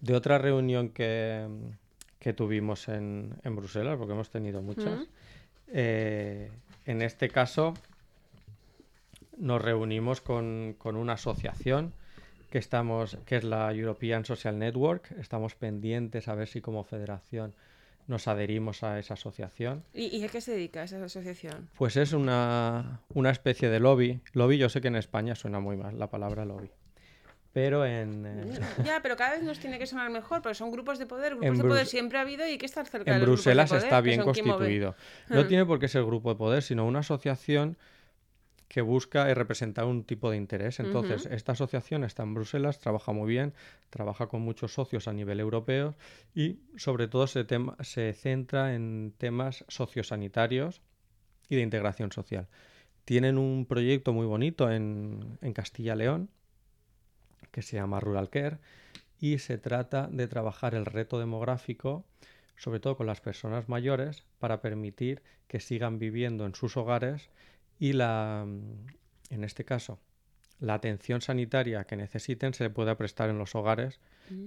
[0.00, 1.46] De otra reunión que,
[2.18, 5.04] que tuvimos en, en Bruselas, porque hemos tenido muchas, Mm.
[5.68, 6.50] eh,
[6.86, 7.74] en este caso
[9.40, 11.92] nos reunimos con, con una asociación
[12.50, 15.12] que estamos, que es la European Social Network.
[15.18, 17.54] Estamos pendientes a ver si como federación
[18.06, 19.84] nos adherimos a esa asociación.
[19.94, 21.68] ¿Y, y a qué se dedica esa asociación?
[21.78, 24.20] Pues es una, una especie de lobby.
[24.32, 26.70] Lobby, yo sé que en España suena muy mal la palabra lobby.
[27.52, 30.98] Pero en, eh, Ya, pero cada vez nos tiene que sonar mejor, porque son grupos
[30.98, 31.32] de poder.
[31.32, 33.26] Grupos En de poder siempre ha habido y hay que estar cerca en de los
[33.26, 34.94] grupos de Bruselas poder, está bien constituido.
[35.28, 35.48] No Hmm.
[35.48, 37.76] tiene por qué ser grupo de poder, sino una asociación
[38.70, 40.78] que busca representar un tipo de interés.
[40.78, 43.52] Entonces, esta asociación está en Bruselas, trabaja muy bien,
[43.90, 45.96] trabaja con muchos socios a nivel europeo
[46.36, 50.82] y sobre todo se centra en temas sociosanitarios
[51.48, 52.46] y de integración social.
[53.04, 56.30] Tienen un proyecto muy bonito en, en Castilla-León
[57.50, 58.58] que se llama Rural Care
[59.18, 62.04] y se trata de trabajar el reto demográfico,
[62.56, 67.30] sobre todo con las personas mayores, para permitir que sigan viviendo en sus hogares
[67.80, 69.98] y la, mm, en este caso,
[70.60, 73.98] la atención sanitaria que necesiten se le pueda prestar en los hogares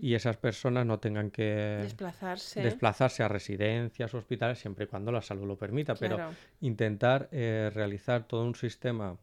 [0.01, 2.61] y esas personas no tengan que Desplazarse.
[2.61, 6.29] desplazarse a residencias o hospitales siempre y cuando la salud lo permita, pero
[6.61, 9.17] intentar eh, realizar todo un sistema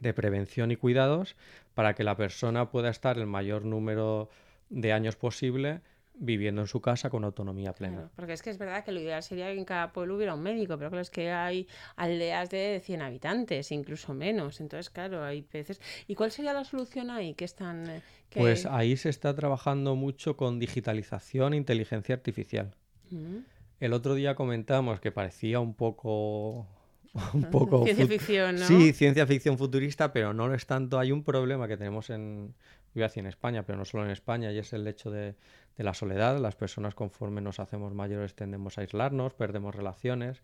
[0.00, 1.36] de prevención y cuidados
[1.74, 4.30] para que la persona pueda estar el mayor número
[4.70, 5.80] de años posible
[6.20, 7.94] viviendo en su casa con autonomía plena.
[7.96, 10.34] Claro, porque es que es verdad que lo ideal sería que en cada pueblo hubiera
[10.34, 14.60] un médico, pero claro, es que hay aldeas de 100 habitantes, incluso menos.
[14.60, 15.80] Entonces, claro, hay veces.
[16.06, 17.34] ¿Y cuál sería la solución ahí?
[17.34, 17.88] que están.?
[17.88, 22.74] eh, que- Pues ahí se está trabajando mucho con digitalización e inteligencia artificial.
[23.10, 23.38] Mm.
[23.80, 26.66] El otro día comentamos que parecía un poco
[27.32, 28.66] un poco Ciencia ficción, ¿no?
[28.66, 30.98] Sí, ciencia ficción futurista, pero no lo es tanto.
[30.98, 32.54] Hay un problema que tenemos en,
[32.98, 35.34] iba a decir en España, pero no solo en España, y es el hecho de,
[35.76, 36.38] de la soledad.
[36.38, 40.42] Las personas conforme nos hacemos mayores tendemos a aislarnos, perdemos relaciones.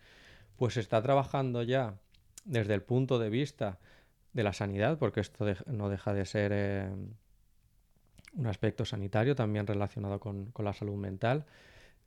[0.56, 1.94] Pues se está trabajando ya
[2.44, 3.78] desde el punto de vista
[4.32, 6.90] de la sanidad, porque esto dej- no deja de ser eh,
[8.36, 11.44] un aspecto sanitario también relacionado con, con la salud mental.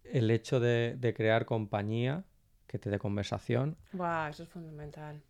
[0.04, 2.24] El hecho de, de crear compañía
[2.68, 5.22] que te dé conversación Buah, eso es fundamental.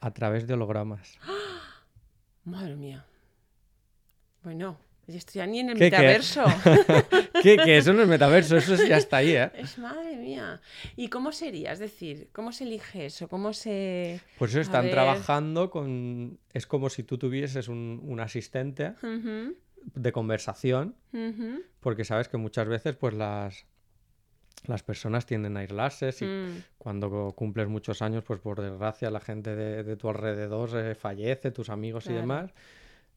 [0.00, 1.18] a través de hologramas.
[2.44, 3.04] Madre mía.
[4.42, 5.96] Bueno, y esto ya ni en el ¿Qué, qué?
[5.96, 6.44] metaverso.
[7.42, 7.56] ¿Qué?
[7.56, 9.50] Que eso no es metaverso, eso ya está ahí, ¿eh?
[9.54, 10.60] Es madre mía.
[10.96, 11.72] ¿Y cómo sería?
[11.72, 13.26] Es decir, ¿cómo se elige eso?
[13.26, 14.20] ¿Cómo se.?
[14.38, 16.38] Pues eso están trabajando con...
[16.52, 18.94] Es como si tú tuvieses un, un asistente
[19.94, 20.94] de conversación,
[21.80, 23.64] porque sabes que muchas veces pues las,
[24.66, 26.12] las personas tienden a aislarse.
[26.12, 26.64] Si mm.
[26.76, 31.50] cuando cumples muchos años, pues por desgracia la gente de, de tu alrededor eh, fallece,
[31.50, 32.52] tus amigos y Claro.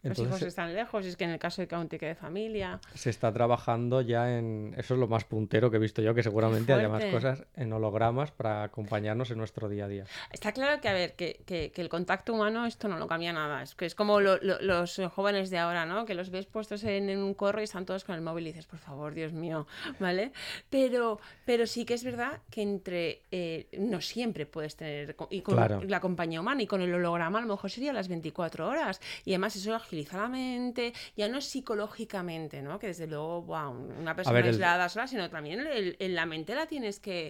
[0.02, 0.18] Demás.
[0.18, 2.16] los hijos están lejos, y es que en el caso de que aún te quede
[2.16, 2.80] familia.
[2.94, 4.74] Se está trabajando ya en.
[4.78, 7.72] Eso es lo más puntero que he visto yo, que seguramente haya más cosas en
[7.74, 10.06] hologramas para acompañarnos en nuestro día a día.
[10.32, 13.64] Está claro que, a ver, que, que, el contacto humano esto no lo cambia nada.
[13.64, 16.06] Es que es como los jóvenes de ahora, ¿no?
[16.06, 18.66] Que los ves puestos en, un corro y están todos con el móvil y dices,
[18.66, 19.68] por favor, Dios mío,
[20.00, 20.32] ¿vale?
[20.70, 23.22] Pero, pero sí que es verdad que entre.
[23.32, 25.16] Eh, no siempre puedes tener.
[25.30, 28.68] Y con la compañía humana y con el holograma a lo mejor sería las 24
[28.68, 29.00] horas.
[29.26, 32.80] Y además eso agiliza la mente, ya no es psicológicamente, ¿no?
[32.80, 37.00] Que desde luego, wow, una persona aislada sola, sino también en la mente la tienes
[37.00, 37.30] que...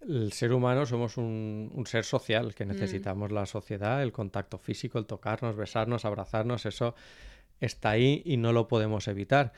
[0.00, 2.68] El ser humano somos un, ser social, que mm.
[2.68, 6.94] necesitamos la sociedad, el contacto físico, el tocarnos, besarnos, abrazarnos, eso
[7.60, 9.52] está ahí y no lo podemos evitar.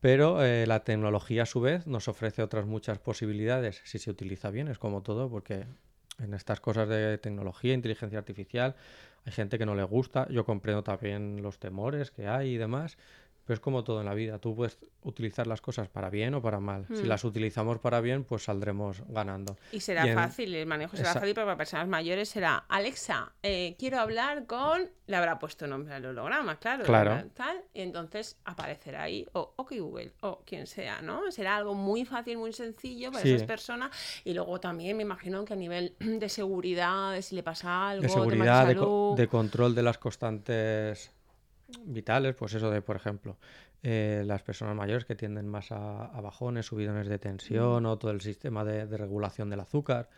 [0.00, 4.50] Pero eh, la tecnología a su vez nos ofrece otras muchas posibilidades si se utiliza
[4.50, 5.64] bien, es como todo, porque
[6.18, 8.76] en estas cosas de tecnología, inteligencia artificial,
[9.30, 12.98] gente que no le gusta, yo comprendo también los temores que hay y demás,
[13.48, 16.42] pero es como todo en la vida, tú puedes utilizar las cosas para bien o
[16.42, 16.84] para mal.
[16.88, 17.06] Si hmm.
[17.06, 19.56] las utilizamos para bien, pues saldremos ganando.
[19.72, 24.00] Y será fácil, el manejo será fácil, pero para personas mayores será, Alexa, eh, quiero
[24.00, 24.90] hablar con...
[25.06, 26.84] Le habrá puesto nombre al holograma, claro.
[26.84, 27.24] Claro.
[27.32, 31.32] Tal, y entonces aparecerá ahí, o OK Google, o quien sea, ¿no?
[31.32, 33.90] Será algo muy fácil, muy sencillo para esas personas.
[34.24, 38.10] Y luego también me imagino que a nivel de seguridad, si le pasa algo, de
[38.10, 41.12] seguridad, de, de control de las constantes
[41.84, 43.36] vitales, pues eso de, por ejemplo,
[43.82, 48.20] eh, las personas mayores que tienden más a, bajones, subidones de tensión o todo el
[48.20, 50.08] sistema de, regulación del azúcar,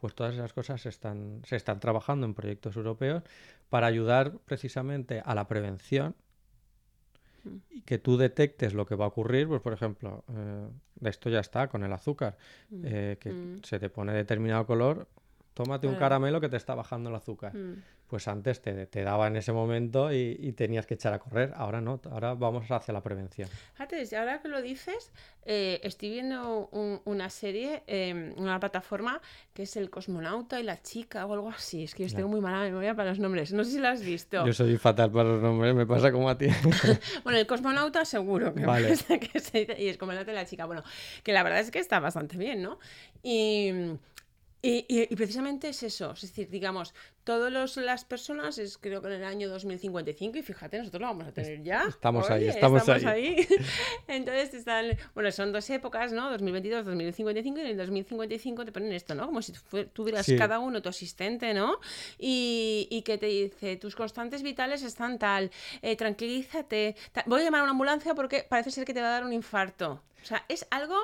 [0.00, 3.22] pues todas esas cosas se están, se están trabajando en proyectos europeos
[3.68, 6.14] para ayudar precisamente a la prevención
[7.70, 10.68] y que tú detectes lo que va a ocurrir, pues por ejemplo, eh,
[11.02, 12.38] esto ya está con el azúcar,
[12.82, 15.06] eh, que se te pone determinado color,
[15.52, 17.52] tómate un caramelo que te está bajando el azúcar
[18.14, 21.52] pues antes te, te, daba en ese momento y, tenías que echar a correr.
[21.56, 23.48] Ahora no, ahora vamos hacia la prevención.
[23.72, 25.10] Fíjate, ahora que lo dices,
[25.44, 26.68] eh, estoy viendo
[27.04, 29.20] una serie, eh, una plataforma
[29.52, 31.82] que es El Cosmonauta y la Chica o algo así.
[31.82, 33.52] Es que yo tengo muy mala memoria para los nombres.
[33.52, 34.46] No sé si la has visto.
[34.46, 36.46] Yo soy fatal para los nombres, me pasa como a ti.
[37.24, 38.96] bueno, El Cosmonauta seguro que, vale.
[39.32, 40.66] que se, y El Cosmonauta y la Chica.
[40.66, 40.84] Bueno,
[41.24, 42.78] que la verdad es que está bastante bien, ¿no?
[43.24, 43.98] Y
[44.66, 49.24] y, precisamente es eso, es decir, digamos, todas las personas es creo que en el
[49.24, 51.84] año 2055 y fíjate, nosotros lo vamos a tener ya.
[51.88, 53.46] Estamos ahí, estamos, ahí.
[54.08, 56.30] Entonces están, bueno, son dos épocas, ¿no?
[56.30, 59.26] 2022, 2055 y en el 2055 te ponen esto, ¿no?
[59.26, 59.52] Como si
[59.92, 61.78] tuvieras cada uno tu asistente, ¿no?
[62.18, 65.50] Y, y, que te dice, tus constantes vitales están tal,
[65.82, 69.12] eh, tranquilízate, voy a llamar a una ambulancia porque parece ser que te va a
[69.12, 70.02] dar un infarto.
[70.24, 70.96] O sea, es algo,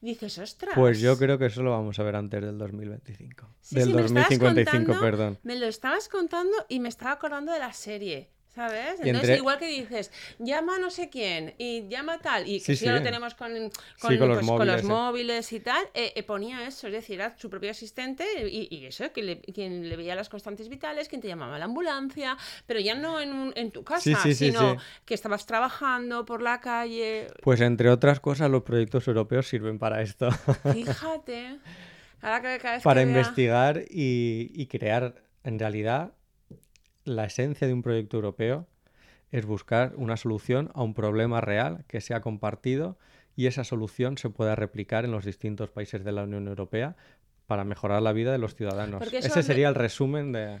[0.00, 0.72] dices, ostras.
[0.76, 3.48] Pues yo creo que eso lo vamos a ver antes del 2025.
[3.72, 5.36] del 2055, perdón.
[5.42, 8.30] Me lo estabas contando y me estaba acordando de la serie.
[8.54, 8.98] ¿Sabes?
[9.04, 13.00] Entonces, igual que dices, llama no sé quién y llama tal, y que si lo
[13.04, 13.52] tenemos con,
[14.00, 17.70] con, los, pues, móviles, y tal, eh, eh, ponía eso, es decir, era su propio
[17.70, 21.58] asistente y, eso, que le, quien le veía las constantes vitales, quien te llamaba a
[21.60, 26.60] la ambulancia, pero ya no en, en tu casa, sino que estabas trabajando por la
[26.60, 27.28] calle.
[27.42, 30.32] Pues entre otras cosas, los proyectos europeos sirven para esto.
[30.72, 31.58] Fíjate.
[32.82, 35.14] para investigar y, y crear,
[35.48, 36.12] en realidad,
[37.04, 38.66] la esencia de un proyecto europeo
[39.32, 42.98] es buscar una solución a un problema real que sea compartido
[43.34, 46.96] y esa solución se pueda replicar en los distintos países de la Unión Europea
[47.46, 49.10] para mejorar la vida de los ciudadanos.
[49.10, 50.60] Ese sería el resumen de...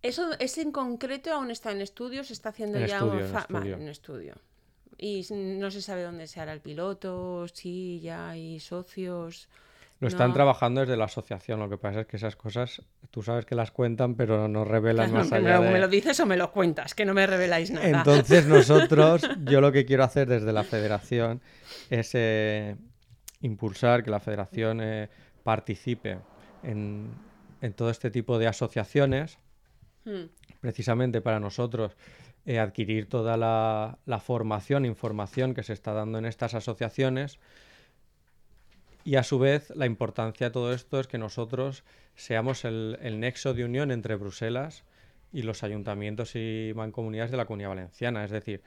[0.00, 3.76] Eso es en concreto aún está en estudio, se está haciendo ya un, estudio.
[3.90, 4.34] estudio.
[4.96, 9.50] Y no se sabe dónde se hará el piloto, si ya hay socios.
[10.02, 13.46] Lo están trabajando desde la asociación, lo que pasa es que esas cosas tú sabes
[13.46, 15.60] que las cuentan, pero no revelan más allá.
[15.60, 17.86] Me lo dices o me lo cuentas, que no me reveláis nada.
[17.86, 21.40] Entonces nosotros, yo lo que quiero hacer desde la federación
[21.88, 22.74] es eh,
[23.42, 25.08] impulsar que la federación eh,
[25.44, 26.18] participe
[26.64, 27.12] en,
[27.76, 29.38] todo este tipo de asociaciones,
[30.04, 30.24] hmm.
[30.60, 31.96] precisamente para nosotros
[32.44, 37.38] eh, adquirir toda la, la formación, información que se está dando en estas asociaciones
[39.04, 41.84] y a su vez, la importancia de todo esto es que nosotros
[42.14, 44.84] seamos el, nexo de unión entre Bruselas
[45.32, 48.24] y los ayuntamientos y mancomunidades de la Comunidad Valenciana.
[48.24, 48.62] Es decir,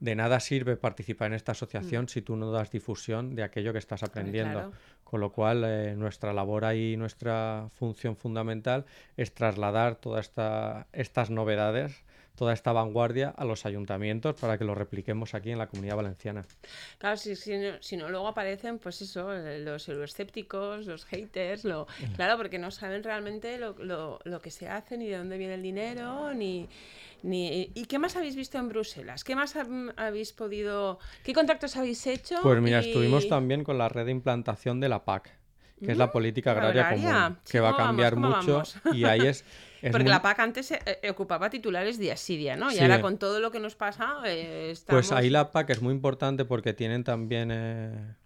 [0.00, 2.08] de nada sirve participar en esta asociación mm.
[2.08, 4.72] si tú no das difusión de aquello que estás aprendiendo.
[5.04, 8.86] Con lo cual, eh, nuestra labor ahí, nuestra función fundamental
[9.16, 12.04] es trasladar todas esta, estas novedades
[12.36, 16.44] toda esta vanguardia a los ayuntamientos para que lo repliquemos aquí en la comunidad valenciana.
[16.98, 21.86] Claro, si, si, no, si no, luego aparecen, pues eso, los euroescépticos, los haters, lo,
[22.14, 25.54] claro, porque no saben realmente lo, lo, lo que se hace, ni de dónde viene
[25.54, 26.68] el dinero, ni,
[27.22, 27.72] ni...
[27.74, 29.24] ¿Y qué más habéis visto en Bruselas?
[29.24, 29.56] ¿Qué más
[29.96, 30.98] habéis podido...
[31.24, 32.36] ¿Qué contactos habéis hecho?
[32.42, 35.36] Pues mira, estuvimos también con la red de implantación de la PAC
[35.84, 39.44] que es la mm, política agraria, común, que va a cambiar mucho y ahí es...
[39.92, 42.72] Porque la PAC antes eh, eh, ocupaba titulares día sí día, ¿no?
[42.72, 45.94] Y ahora con todo lo que nos pasa eh, Pues ahí la PAC es muy
[45.94, 48.16] importante porque tienen también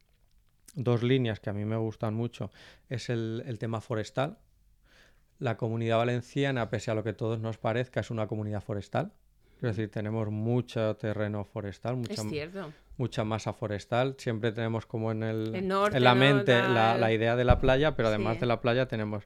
[0.75, 2.51] dos líneas que a mí me gustan mucho.
[2.89, 4.39] Es el, el tema forestal.
[5.39, 9.13] La comunidad valenciana, pese a lo que a todos nos parezca, es una comunidad forestal.
[9.63, 12.23] Es decir, tenemos mucho terreno forestal, mucha,
[12.97, 14.15] mucha masa forestal.
[14.17, 15.69] Siempre tenemos como en, el, en
[16.03, 19.25] la mente la, idea de la playa, pero además de la playa tenemos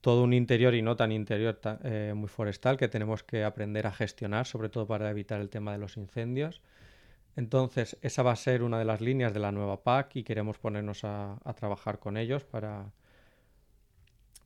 [0.00, 3.92] todo un interior y no tan interior eh, muy forestal que tenemos que aprender a
[3.92, 6.62] gestionar, sobre todo para evitar el tema de los incendios.
[7.36, 10.58] Entonces, esa va a ser una de las líneas de la nueva PAC y queremos
[10.58, 12.90] ponernos a trabajar con ellos para,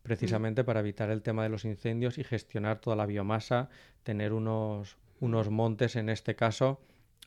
[0.02, 3.68] precisamente para evitar el tema de los incendios y gestionar toda la biomasa,
[4.02, 6.80] tener unos, unos montes en este caso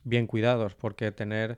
[0.03, 1.57] bien cuidados, porque tener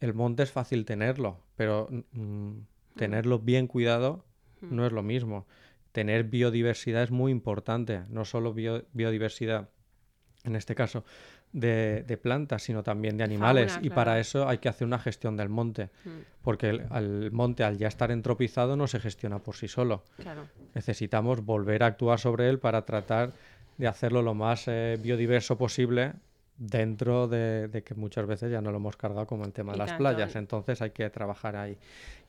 [0.00, 2.58] el monte es fácil tenerlo, pero mm,
[2.96, 4.24] tenerlo bien cuidado
[4.70, 5.46] no es lo mismo.
[5.92, 9.68] Tener biodiversidad es muy importante, no solo biodiversidad,
[10.44, 11.04] en este caso,
[11.52, 13.78] de, plantas, sino también de animales.
[13.80, 16.10] y para eso hay que hacer una gestión del monte, mm.
[16.42, 20.02] porque el, monte al ya estar entropizado no se gestiona por sí solo.
[20.74, 23.32] Necesitamos volver a actuar sobre él para tratar
[23.78, 26.14] de hacerlo lo más eh, biodiverso posible
[26.56, 29.92] dentro de, que muchas veces ya no lo hemos cargado como el tema de las
[29.94, 30.36] playas.
[30.36, 31.78] Entonces hay que trabajar ahí.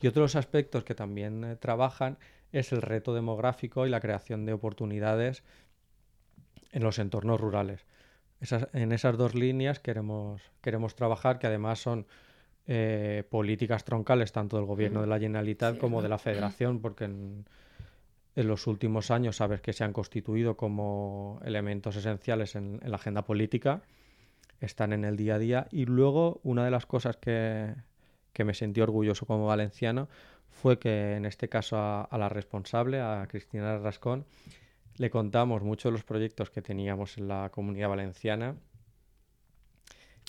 [0.02, 2.18] Y otros aspectos que también eh, trabajan
[2.52, 5.44] es el reto demográfico y la creación de oportunidades
[6.72, 7.86] en los entornos rurales
[8.74, 12.06] en esas dos líneas queremos, queremos trabajar, que además son
[12.68, 17.46] eh, políticas troncales tanto del gobierno de la Generalitat como de la Federación, porque en,
[18.36, 23.82] los últimos años sabes que se han constituido como elementos esenciales en, la agenda política,
[24.62, 25.68] están en el día a día.
[25.72, 27.74] Y luego una de las cosas que,
[28.38, 30.10] me sentí orgulloso como valenciano
[30.50, 34.26] fue que en este caso a, a la responsable, a Cristina Rascón,
[34.98, 38.56] le contamos muchos de los proyectos que teníamos en la comunidad valenciana.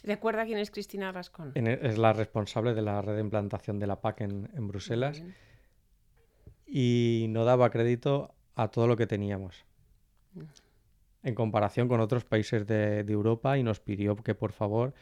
[0.03, 1.53] ¿Recuerda quién es Cristina Rascón?
[1.55, 5.23] E, es la responsable de la red de implantación de la PAC en, Bruselas.
[6.67, 9.65] Y no daba crédito a todo lo que teníamos.
[11.27, 14.95] En comparación con otros países de, de Europa y nos pidió que por favor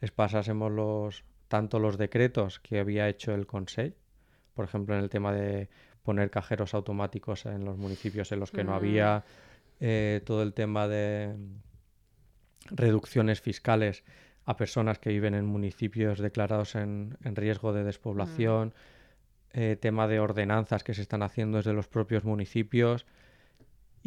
[0.00, 3.94] les pasásemos los, tanto los decretos que había hecho el Consejo,
[4.54, 5.68] por ejemplo en el tema de
[6.02, 9.24] poner cajeros automáticos en los municipios en los que no había,
[9.78, 11.36] eh, todo el tema de
[12.70, 14.02] reducciones fiscales
[14.46, 19.60] a personas que viven en municipios declarados en, riesgo de despoblación, mm.
[19.60, 23.04] eh, tema de ordenanzas que se están haciendo desde los propios municipios.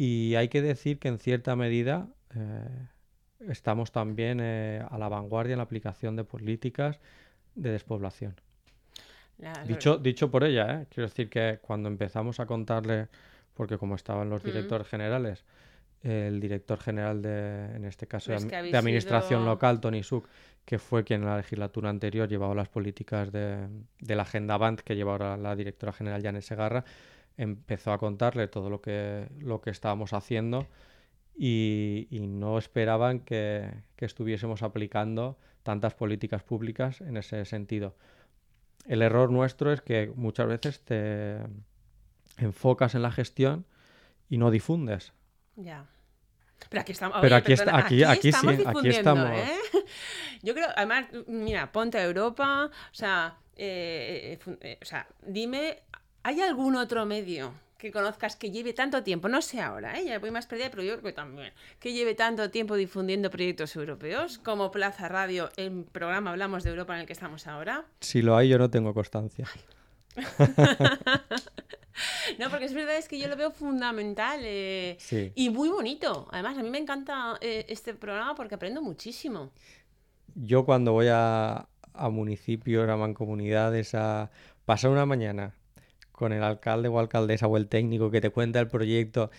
[0.02, 2.64] Y hay que decir que en cierta medida eh,
[3.50, 6.98] estamos también a la vanguardia en la aplicación de políticas
[7.54, 8.34] de despoblación.
[9.66, 10.86] Dicho, dicho por ella, ¿eh?
[10.88, 13.08] quiero decir que cuando empezamos a contarle,
[13.52, 15.44] porque como estaban los directores generales,
[16.02, 20.26] el director general de, en este caso, de, Administración Local, Tony Suk,
[20.64, 23.68] que fue quien en la legislatura anterior llevaba las políticas de,
[24.00, 26.86] la Agenda BANT, que lleva ahora la directora general Janet Segarra,
[27.36, 30.66] empezó a contarle todo lo que, lo que estábamos haciendo
[31.36, 37.94] y, no esperaban que, que estuviésemos aplicando tantas políticas públicas en ese sentido.
[38.86, 41.38] El error nuestro es que muchas veces te
[42.38, 43.66] enfocas en la gestión
[44.28, 45.12] y no difundes.
[45.56, 45.86] Ya.
[46.68, 47.18] Pero aquí estamos.
[47.20, 49.30] Pero aquí, aquí, aquí, sí, aquí estamos.
[49.30, 49.58] ¿eh?
[50.42, 55.82] Yo creo, además, mira, ponte a Europa, o sea, eh, eh, o sea, dime,
[56.22, 60.04] ¿hay algún otro medio que conozcas que lleve tanto tiempo, no sé ahora, ¿eh?
[60.04, 63.74] ya voy más perdida, pero yo creo que también, que lleve tanto tiempo difundiendo proyectos
[63.74, 67.86] europeos como Plaza Radio, el programa Hablamos de Europa en el que estamos ahora?
[68.00, 69.48] Si lo hay, yo no tengo constancia.
[72.38, 74.98] no, porque es verdad es que yo lo veo fundamental eh,
[75.34, 76.28] y muy bonito.
[76.32, 79.52] Además, a mí me encanta eh, este programa porque aprendo muchísimo.
[80.34, 84.30] Yo cuando voy a, a municipios, a mancomunidades, a
[84.66, 85.54] pasar una mañana
[86.20, 89.30] con el alcalde o alcaldesa o el técnico que te cuenta el proyecto,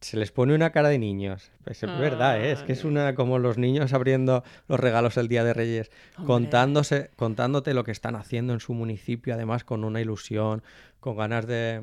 [0.00, 1.50] se les pone una cara de niños.
[1.64, 2.52] Pues es verdad, ¿eh?
[2.52, 5.90] es que es una como los niños abriendo los regalos el Día de Reyes,
[6.24, 10.62] contándose, contándote lo que están haciendo en su municipio, además con una ilusión,
[11.00, 11.82] con ganas de,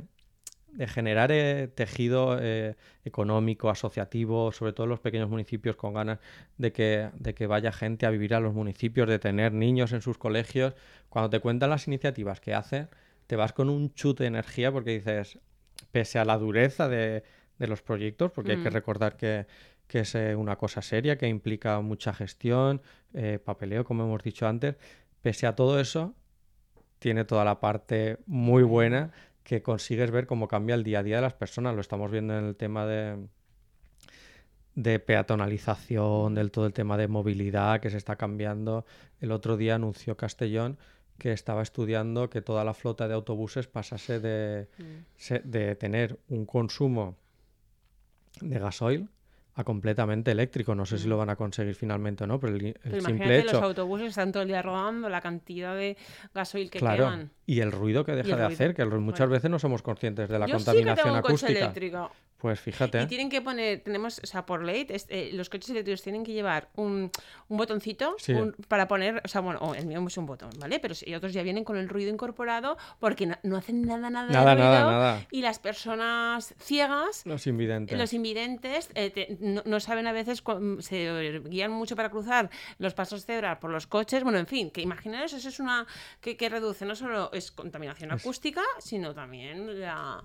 [0.71, 6.19] de generar eh, tejido eh, económico, asociativo, sobre todo en los pequeños municipios con ganas
[6.57, 10.01] de que, de que vaya gente a vivir a los municipios, de tener niños en
[10.01, 10.73] sus colegios.
[11.09, 12.87] Cuando te cuentan las iniciativas que hacen,
[13.27, 15.39] te vas con un chute de energía porque dices,
[15.91, 17.23] pese a la dureza de,
[17.57, 18.73] de los proyectos, porque hay que Mm.
[18.73, 19.47] recordar que,
[19.87, 22.81] que es eh, una cosa seria, que implica mucha gestión,
[23.13, 24.75] eh, papeleo, como hemos dicho antes,
[25.21, 26.13] pese a todo eso,
[26.99, 29.11] tiene toda la parte muy buena
[29.43, 31.75] que consigues ver cómo cambia el día a día de las personas.
[31.75, 33.27] Lo estamos viendo en el tema de,
[34.75, 38.85] de peatonalización, del todo el tema de movilidad que se está cambiando.
[39.21, 40.77] El otro día anunció Castellón
[41.17, 44.83] que estaba estudiando que toda la flota de autobuses pasase de, Mm.
[45.15, 47.15] se- de tener un consumo
[48.41, 49.07] de gasoil
[49.57, 50.75] a completamente eléctrico.
[50.75, 52.73] No sé si lo van a conseguir finalmente o no, pero el, el Mm.
[52.83, 55.95] Pero simple imagínate, los hecho, autobuses están todo el día rodando, la cantidad de
[56.33, 57.31] gasoil que claro, queman.
[57.45, 59.31] y el ruido que deja de ruido, hacer, que el muchas bueno.
[59.31, 61.59] veces no somos conscientes de la Yo sí que contaminación tengo un coche acústica.
[61.59, 62.11] eléctrico.
[62.45, 63.01] Pues fíjate.
[63.01, 66.31] Y tienen que poner, tenemos, o sea, por ley, eh, los coches eléctricos tienen que
[66.31, 67.09] llevar un,
[67.47, 68.33] un botoncito Sí.
[68.33, 70.79] un- para poner, o sea, bueno, o el mío es un botón, ¿vale?
[70.79, 74.31] Pero si otros ya vienen con el ruido incorporado porque no, no hacen nada, nada,
[74.31, 74.91] Nada, de nada, ruido.
[74.91, 75.25] nada.
[75.31, 77.97] Y las personas ciegas Los invidentes.
[77.97, 82.51] los invidentes eh, te- no, no saben a veces, cu- se guían mucho para cruzar
[82.77, 84.21] los pasos cebra por los coches.
[84.23, 85.87] Bueno, en fin, que imaginaros, eso es una
[86.21, 90.23] que, que reduce no solo es contaminación acústica, sino también la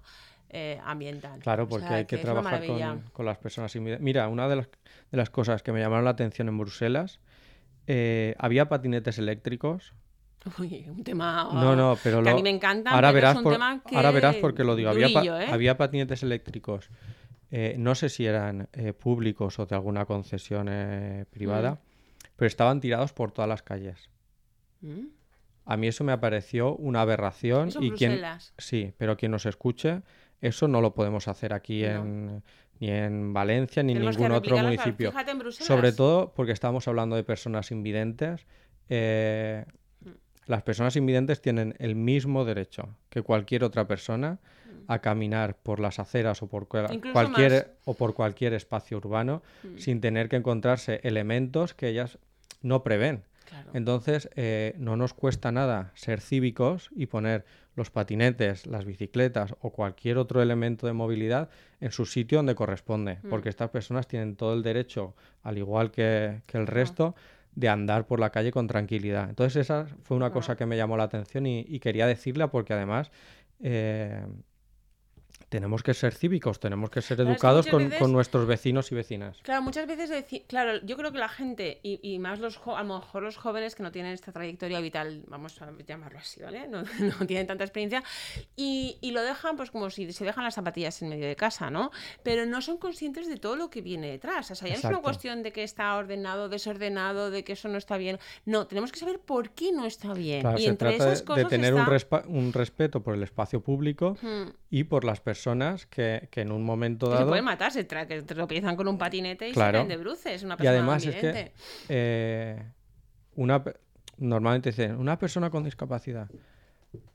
[0.51, 1.40] eh, ambiental.
[1.40, 3.74] Claro, O porque sea, hay que, trabajar con, con las personas.
[3.76, 4.66] Mira, una de las,
[5.11, 7.20] de las cosas que me llamaron la atención en Bruselas,
[7.86, 9.94] eh, había patinetes eléctricos.
[10.59, 12.90] Uy, un tema No, no, pero que a mí me encanta.
[12.92, 14.90] ahora verás, por- que ahora verás porque lo digo.
[14.90, 15.46] Había, pa- ¿eh?
[15.51, 16.88] había patinetes eléctricos.
[17.51, 21.80] eh, no sé si eran eh, públicos o de alguna concesión eh, privada,
[22.36, 24.09] pero estaban tirados por todas las calles.
[24.80, 25.07] ¿Mm?
[25.66, 28.20] A mí eso me pareció una aberración Eso y quien
[28.57, 30.03] sí, pero quien nos escuche,
[30.41, 31.88] eso no lo podemos hacer aquí No.
[31.88, 32.43] en
[32.80, 35.11] ni en Valencia ni en ningún otro municipio.
[35.11, 35.66] Fíjate en Bruselas.
[35.66, 38.47] Sobre todo porque estamos hablando de personas invidentes.
[38.88, 39.66] eh,
[40.03, 40.09] Mm.
[40.47, 44.38] las personas invidentes tienen el mismo derecho que cualquier otra persona
[44.88, 46.93] a caminar por las aceras o por Mm.
[46.95, 47.66] Incluso cualquier más.
[47.84, 49.76] o por cualquier espacio urbano Mm.
[49.78, 52.18] sin tener que encontrarse elementos que ellas
[52.62, 53.22] no prevén.
[53.45, 53.70] Claro.
[53.74, 57.45] Entonces, eh, no nos cuesta nada ser cívicos y poner
[57.81, 61.49] los patinetes, las bicicletas o cualquier otro elemento de movilidad
[61.81, 63.28] en su sitio donde corresponde, Mm.
[63.31, 67.14] porque estas personas tienen todo el derecho, al igual que, que el resto,
[67.55, 69.28] de andar por la calle con tranquilidad.
[69.31, 72.72] Entonces, esa fue una cosa que me llamó la atención y, y quería decirla porque
[72.74, 73.11] además...
[73.62, 74.24] eh,
[75.51, 78.46] tenemos que ser cívicos, tenemos que ser Claro, es que educados con, veces- con nuestros
[78.46, 79.36] vecinos y vecinas.
[79.42, 82.94] Claro, muchas veces claro, yo creo que la gente, y, y más los a lo
[83.01, 86.68] mejor los jóvenes que no tienen esta trayectoria vital, vamos a llamarlo así, ¿vale?
[86.68, 86.82] No,
[87.20, 88.03] no tienen tanta experiencia,
[88.55, 91.68] y, y lo dejan pues como si se dejan las zapatillas en medio de casa,
[91.68, 91.90] ¿no?
[92.22, 94.53] Pero no son conscientes de todo lo que viene detrás.
[94.53, 97.68] O sea, ya no es una cuestión de que está ordenado, desordenado, de que eso
[97.68, 98.20] no está bien.
[98.44, 100.42] No, tenemos que saber por qué no está bien.
[100.42, 103.61] Claro, y se entre trata de- esas de, cosas tener un, respeto por el espacio
[103.61, 105.39] público Hmm, y por las personas
[105.91, 107.28] que, que en un momento que se dado...
[107.28, 109.78] pueden matar, se tra- que tropiezan con un patinete y Claro.
[109.78, 110.43] se caen de bruces.
[110.43, 111.53] Una Y persona además es que
[111.88, 112.62] eh,
[113.36, 113.62] una,
[114.18, 116.28] normalmente dicen, una persona con discapacidad.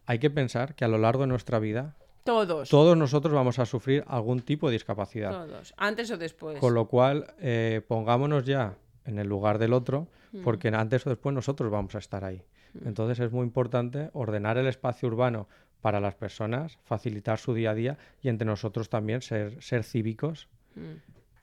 [0.05, 2.69] Hay que pensar que a lo largo de nuestra vida Todos.
[2.69, 5.31] todos nosotros vamos a sufrir algún tipo de discapacidad.
[5.31, 6.59] Todos, antes o después.
[6.59, 10.43] Con lo cual, eh, pongámonos ya en el lugar del otro, Mm.
[10.43, 12.41] porque antes o después nosotros vamos a estar ahí.
[12.83, 15.47] Entonces es muy importante ordenar el espacio urbano
[15.85, 20.47] para las personas, facilitar su día a día y entre nosotros también ser, ser cívicos
[20.73, 20.95] Mm.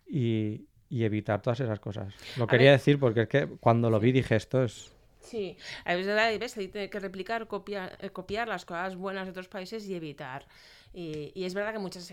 [0.08, 2.12] y, y evitar todas esas cosas.
[2.36, 2.80] Lo A quería ver.
[2.80, 4.92] decir porque es que cuando lo vi dije esto es...
[5.20, 9.30] Sí, es verdad, y ves, hay que replicar, copiar, eh, copiar las cosas buenas de
[9.30, 10.44] otros países y evitar.
[10.94, 12.12] Y, y es verdad que muchas,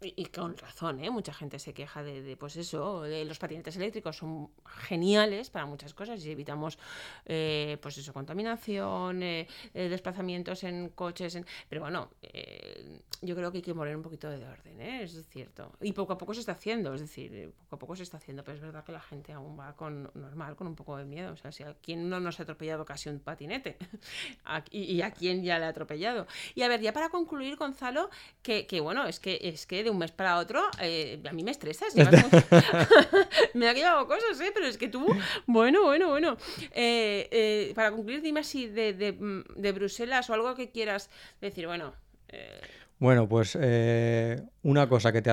[0.00, 1.10] y con razón, ¿eh?
[1.10, 5.66] mucha gente se queja de, de, pues eso, de los patinetes eléctricos son geniales para
[5.66, 6.78] muchas cosas y evitamos,
[7.24, 13.50] eh, pues eso, contaminación, eh, eh, desplazamientos en coches, en- pero bueno, eh, yo creo
[13.52, 15.02] que hay que poner un poquito de orden, ¿eh?
[15.04, 15.72] es cierto.
[15.80, 18.42] Y poco a poco se está haciendo, es decir, poco a poco se está haciendo,
[18.44, 21.32] pero es verdad que la gente aún va con normal, con un poco de miedo.
[21.32, 23.76] O sea, si a quién no nos ha atropellado casi un patinete
[24.70, 26.26] y, y a quién ya le ha atropellado.
[26.54, 28.10] Y a ver, ya para concluir, Gonzalo,
[28.46, 31.42] que, que bueno, es que es que de un mes para otro eh, a mí
[31.42, 31.92] me estresas.
[33.54, 34.52] me ha llevado cosas, ¿eh?
[34.54, 35.04] Pero es que tú,
[35.46, 36.36] bueno, bueno, bueno.
[36.70, 41.10] Eh, eh, para concluir, dime si de, de, mm, de Bruselas o algo que quieras
[41.40, 41.94] decir, bueno.
[42.98, 43.56] Bueno, pues
[44.62, 45.30] una cosa que te,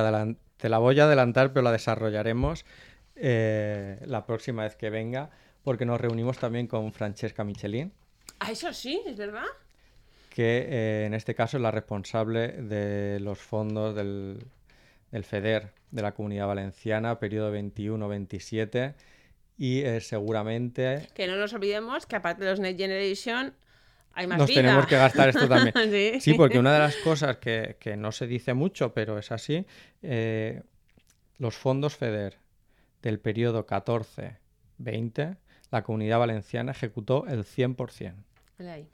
[0.57, 2.65] te la voy a adelantar, pero la desarrollaremos
[3.15, 5.29] la próxima vez que venga,
[5.63, 7.93] porque nos reunimos también con Francesca Michelin,
[8.39, 9.45] ah, eso sí, es verdad.
[10.34, 14.43] Que eh, en este caso es la responsable de los fondos del,
[15.11, 18.95] del FEDER de la Comunidad Valenciana, periodo 21-27,
[19.59, 21.07] y eh, seguramente...
[21.13, 23.53] Que no nos olvidemos que aparte de los Next Generation
[24.13, 24.61] hay más nos vida.
[24.63, 25.75] tenemos que gastar esto también.
[25.91, 26.19] sí.
[26.19, 29.67] Sí, porque una de las cosas que, que no se dice mucho, pero es así,
[30.01, 30.63] eh,
[31.38, 32.39] los fondos FEDER
[33.03, 35.38] del periodo 14-20,
[35.69, 38.15] la Comunidad Valenciana ejecutó el 100%.
[38.57, 38.89] Vale ahí.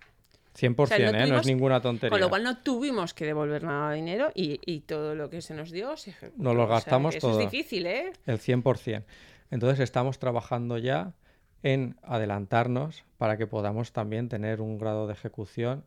[0.59, 1.27] 100%, sea, no ¿eh?
[1.27, 2.09] No es ninguna tontería.
[2.11, 5.41] Con lo cual no tuvimos que devolver nada de dinero y, y todo lo que
[5.41, 6.41] se nos dio se ejecutó.
[6.43, 7.39] Nos lo O sea, gastamos que eso todo.
[7.41, 8.11] es difícil, ¿eh?
[8.25, 9.03] El 100%.
[9.51, 11.13] Entonces estamos trabajando ya
[11.63, 15.83] en adelantarnos para que podamos también tener un grado de ejecución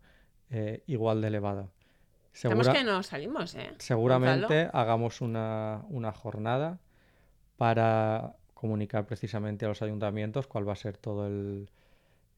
[0.51, 1.71] eh, igual de elevado.
[2.35, 3.73] Estamos Segura- que no salimos, ¿eh?
[3.79, 6.79] seguramente hagamos una, una jornada
[7.57, 11.69] para comunicar precisamente a los ayuntamientos cuál va a ser todo el,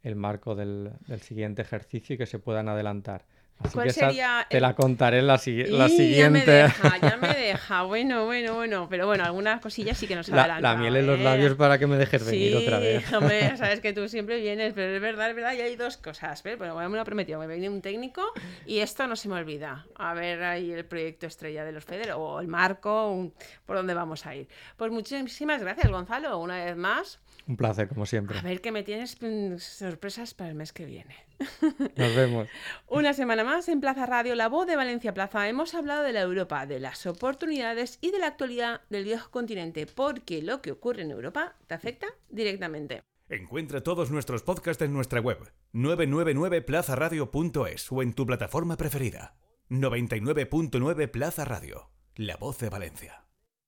[0.05, 3.25] el marco del, del siguiente ejercicio y que se puedan adelantar.
[3.61, 6.41] Así ¿Cuál que esa sería te la contaré en la, sigui- la Y Ya me
[6.41, 6.51] siguiente.
[6.51, 7.83] deja, ya me deja.
[7.85, 8.87] Bueno, bueno, bueno.
[8.91, 10.75] Pero bueno, algunas cosillas sí que nos La, adelantan.
[10.75, 13.11] la miel en los labios para que me dejes venir otra vez.
[13.15, 15.97] Hombre, ya sabes que tú siempre vienes, pero es verdad, es verdad, y hay dos
[15.97, 16.43] cosas.
[16.43, 16.59] ¿ves?
[16.59, 18.23] Bueno, me lo he prometido, me viene un técnico
[18.67, 19.87] y esto no se me olvida.
[19.97, 23.33] A ver ahí el proyecto estrella de los FEDER o el marco, un-
[23.65, 24.47] por dónde vamos a ir.
[24.77, 27.19] Pues muchísimas gracias, Gonzalo, una vez más.
[27.47, 28.39] Un placer, como siempre.
[28.39, 31.15] A ver que me tienes mm, sorpresas para el mes que viene.
[31.97, 32.47] Nos vemos.
[32.89, 35.49] Una semana más en Plaza Radio, la voz de Valencia Plaza.
[35.49, 39.87] Hemos hablado de la Europa, de las oportunidades y de la actualidad del viejo continente,
[39.87, 43.03] porque lo que ocurre en Europa te afecta directamente.
[43.29, 45.39] Encuentra todos nuestros podcasts en nuestra web
[45.73, 49.35] 999plazaradio.es o en tu plataforma preferida.
[49.71, 53.24] 99.9 Plaza Radio, la voz de Valencia.